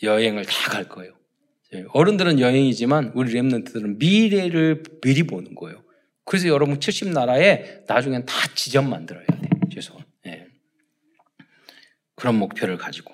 [0.01, 1.13] 여행을 다 갈 거예요.
[1.73, 5.83] 예, 어른들은 여행이지만 우리 렘넌트들은 미래를 미리 보는 거예요.
[6.25, 9.49] 그래서 여러분 70나라에 나중엔 다 지점 만들어야 돼요.
[9.73, 10.11] 죄송합니다.
[10.27, 10.47] 예.
[12.15, 13.13] 그런 목표를 가지고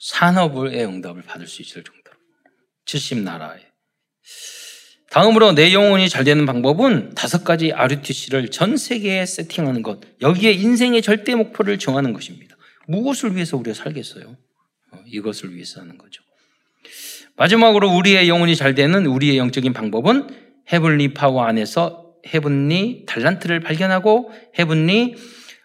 [0.00, 2.16] 산업의 응답을 받을 수 있을 정도로
[2.86, 3.60] 70나라에
[5.10, 10.00] 다음으로 내 영혼이 잘 되는 방법은 다섯 가지 RUTC를 전 세계에 세팅하는 것.
[10.20, 12.57] 여기에 인생의 절대 목표를 정하는 것입니다.
[12.88, 14.36] 무엇을 위해서 우리가 살겠어요?
[14.90, 16.22] 어, 이것을 위해서 하는 거죠.
[17.36, 20.28] 마지막으로 우리의 영혼이 잘 되는 우리의 영적인 방법은
[20.72, 25.14] heavenly power 안에서 heavenly 달란트를 발견하고 헤븐리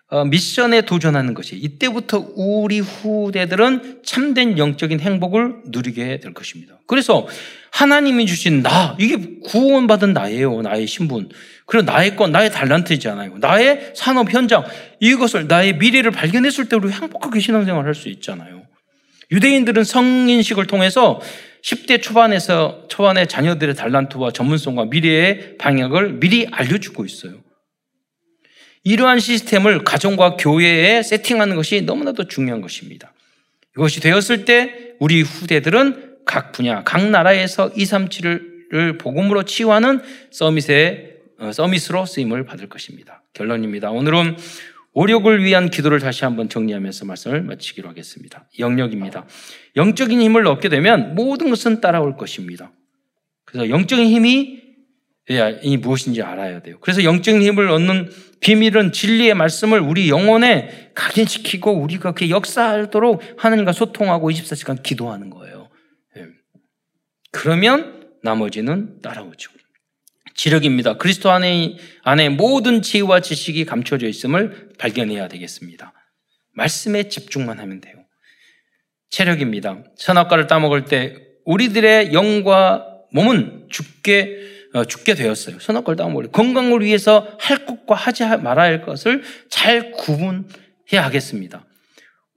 [0.10, 6.78] 어, 미션에 도전하는 것이 이때부터 우리 후대들은 참된 영적인 행복을 누리게 될 것입니다.
[6.86, 7.28] 그래서
[7.72, 10.62] 하나님이 주신 나 이게 구원받은 나예요.
[10.62, 11.30] 나의 신분.
[11.66, 13.38] 그리고 나의 것, 나의 달란트잖아요.
[13.38, 14.66] 나의 산업 현장
[15.00, 18.64] 이것을 나의 미래를 발견했을 때 우리 행복하게 신앙생활 할수 있잖아요.
[19.32, 21.22] 유대인들은 성인식을 통해서
[21.64, 27.42] 10대 초반에서 초반에 자녀들의 달란트와 전문성과 미래의 방향을 미리 알려주고 있어요.
[28.84, 33.14] 이러한 시스템을 가정과 교회에 세팅하는 것이 너무나도 중요한 것입니다.
[33.78, 40.02] 이것이 되었을 때 우리 후대들은 각 분야, 각 나라에서 237을 복음으로 치유하는
[40.32, 41.13] 서밋의 어,
[41.52, 43.24] 서밋으로 쓰임을 받을 것입니다.
[43.34, 43.92] 결론입니다.
[43.92, 44.38] 오늘은
[44.94, 48.48] 오력을 위한 기도를 다시 한번 정리하면서 말씀을 마치기로 하겠습니다.
[48.60, 49.26] 영역입니다.
[49.76, 52.72] 영적인 힘을 얻게 되면 모든 것은 따라올 것입니다.
[53.46, 54.62] 그래서 영적인 힘이
[55.64, 56.78] 이 무엇인지 알아야 돼요.
[56.82, 64.30] 그래서 영적인 힘을 얻는 비밀은 진리의 말씀을 우리 영혼에 각인시키고 우리가 그 역사하도록 하나님과 소통하고
[64.30, 65.70] 24시간 기도하는 거예요.
[66.18, 66.28] 예.
[67.32, 69.52] 그러면 나머지는 따라오죠.
[70.36, 70.98] 지력입니다.
[70.98, 75.94] 그리스도 안에, 안에 모든 지혜와 지식이 감춰져 있음을 발견해야 되겠습니다.
[76.54, 77.96] 말씀에 집중만 하면 돼요.
[79.10, 79.84] 체력입니다.
[79.98, 81.16] 선악과를 따먹을 때
[81.46, 85.60] 우리들의 영과 몸은 죽게 어, 죽게 되었어요.
[85.60, 91.64] 선악과를 따먹을 건강을 위해서 할 것과 하지 말아야 할 것을 잘 구분해야 하겠습니다.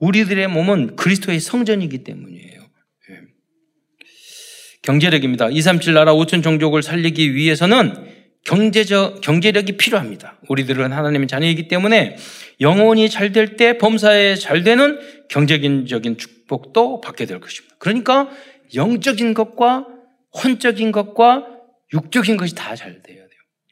[0.00, 2.55] 우리들의 몸은 그리스도의 성전이기 때문이에요.
[4.86, 4.92] 예.
[4.92, 5.48] 경제력입니다.
[5.50, 7.94] 237 나라 5천 종족을 살리기 위해서는
[8.44, 10.38] 경제적, 경제력이 필요합니다.
[10.48, 12.16] 우리들은 하나님의 자녀이기 때문에
[12.60, 17.74] 영혼이 잘 될 때 범사에 잘 되는 경제적인 축복도 받게 될 것입니다.
[17.80, 18.30] 그러니까
[18.74, 19.86] 영적인 것과
[20.32, 21.46] 혼적인 것과
[21.92, 23.26] 육적인 것이 다 잘 돼야 돼요.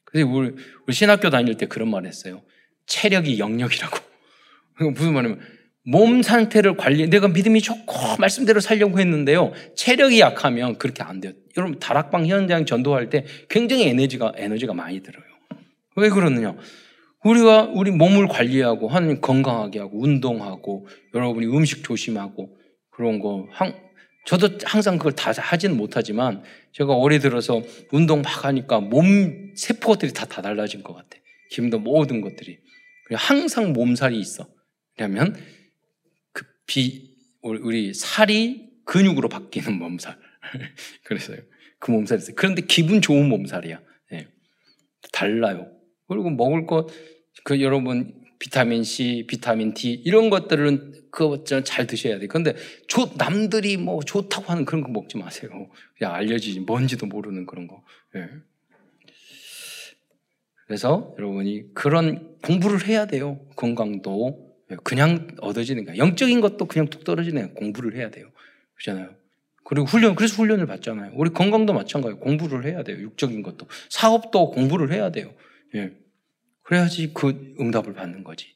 [0.04, 0.52] 그래서 우리,
[0.86, 2.42] 우리 신학교 다닐 때 그런 말 했어요.
[2.86, 3.98] 체력이 영역이라고.
[4.94, 5.40] 무슨 말이냐면,
[5.86, 9.52] 몸 상태를 관리, 내가 믿음이 좋고 말씀대로 살려고 했는데요.
[9.76, 11.32] 체력이 약하면 그렇게 안 돼요.
[11.56, 15.24] 여러분, 다락방 현장 전도할 때 굉장히 에너지가, 에너지가 많이 들어요.
[15.96, 16.56] 왜 그러느냐?
[17.22, 22.56] 우리가 우리 몸을 관리하고, 하나님 건강하게 하고, 운동하고, 여러분이 음식 조심하고,
[22.90, 23.46] 그런 거,
[24.24, 27.62] 저도 항상 그걸 다 하지는 못하지만 제가 올해 들어서
[27.92, 31.18] 운동 막 하니까 몸 세포들이 다, 다 달라진 것 같아.
[31.50, 32.58] 힘도 모든 것들이.
[33.12, 34.46] 항상 몸살이 있어.
[34.98, 35.40] 왜냐면 그
[36.66, 40.16] 비, 우리 살이 근육으로 바뀌는 몸살.
[41.04, 41.38] 그래서요.
[41.78, 42.36] 그 몸살이 있어요.
[42.36, 43.80] 그런데 기분 좋은 몸살이야.
[44.10, 44.28] 네.
[45.12, 45.70] 달라요.
[46.08, 46.88] 그리고 먹을 것,
[47.44, 52.26] 그 여러분 비타민 C, 비타민 D 이런 것들은 그거 잘 드셔야 돼.
[52.26, 52.54] 근데
[52.88, 55.50] 조, 남들이 뭐 좋다고 하는 그런 거 먹지 마세요.
[55.96, 57.82] 그냥 알려지지 뭔지도 모르는 그런 거.
[58.16, 58.28] 예.
[60.66, 63.46] 그래서 여러분이 그런 공부를 해야 돼요.
[63.56, 65.96] 건강도 그냥 얻어지는 거야.
[65.96, 68.30] 영적인 것도 그냥 뚝 떨어지는 공부를 해야 돼요.
[68.74, 69.14] 그렇잖아요.
[69.64, 71.12] 그리고 훈련, 그래서 훈련을 받잖아요.
[71.14, 72.18] 우리 건강도 마찬가지예요.
[72.20, 72.98] 공부를 해야 돼요.
[73.00, 73.66] 육적인 것도.
[73.88, 75.34] 사업도 공부를 해야 돼요.
[75.74, 75.92] 예.
[76.62, 78.54] 그래야지 그 응답을 받는 거지.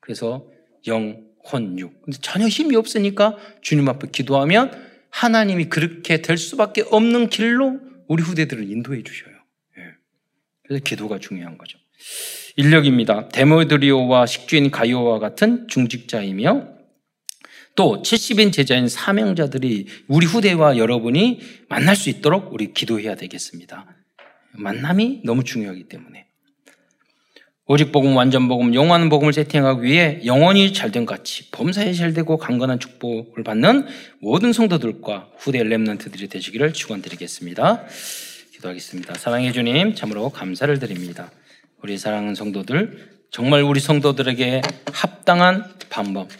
[0.00, 0.46] 그래서
[0.86, 2.02] 영, 혼육.
[2.02, 4.72] 근데 전혀 힘이 없으니까 주님 앞에 기도하면
[5.10, 9.34] 하나님이 그렇게 될 수밖에 없는 길로 우리 후대들을 인도해 주셔요.
[9.78, 9.94] 예.
[10.64, 11.78] 그래서 기도가 중요한 거죠.
[12.56, 13.28] 인력입니다.
[13.28, 16.74] 데모드리오와 식주인 가이오와 같은 중직자이며
[17.76, 23.86] 또 70인 제자인 사명자들이 우리 후대와 여러분이 만날 수 있도록 우리 기도해야 되겠습니다.
[24.52, 26.26] 만남이 너무 중요하기 때문에.
[27.66, 33.42] 오직 복음, 완전 복음, 영원한 복음을 세팅하기 위해 영원히 잘된 같이 범사에 잘되고 강건한 축복을
[33.42, 33.86] 받는
[34.20, 37.86] 모든 성도들과 후대 랩런트들이 되시기를 축원드리겠습니다.
[38.52, 39.14] 기도하겠습니다.
[39.14, 41.30] 사랑해 주님, 참으로 감사를 드립니다.
[41.84, 44.62] 우리 사랑하는 성도들, 정말 우리 성도들에게
[44.94, 46.30] 합당한 방법,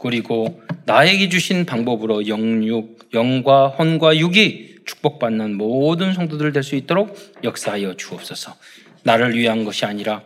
[0.00, 7.96] 그리고 나에게 주신 방법으로 영육, 영과 혼과 육이 축복받는 모든 성도들 될 수 있도록 역사하여
[7.98, 8.54] 주옵소서.
[9.02, 10.22] 나를 위한 것이 아니라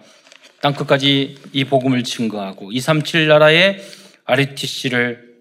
[0.60, 3.80] 땅 끝까지 이 복음을 증거하고 237 나라의
[4.26, 5.38] RTC를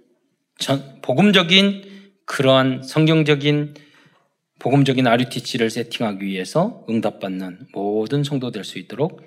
[1.03, 1.83] 복음적인
[2.25, 3.75] 그러한 성경적인
[4.59, 9.26] 복음적인 RUTC를 세팅하기 위해서 응답받는 모든 성도 될 수 있도록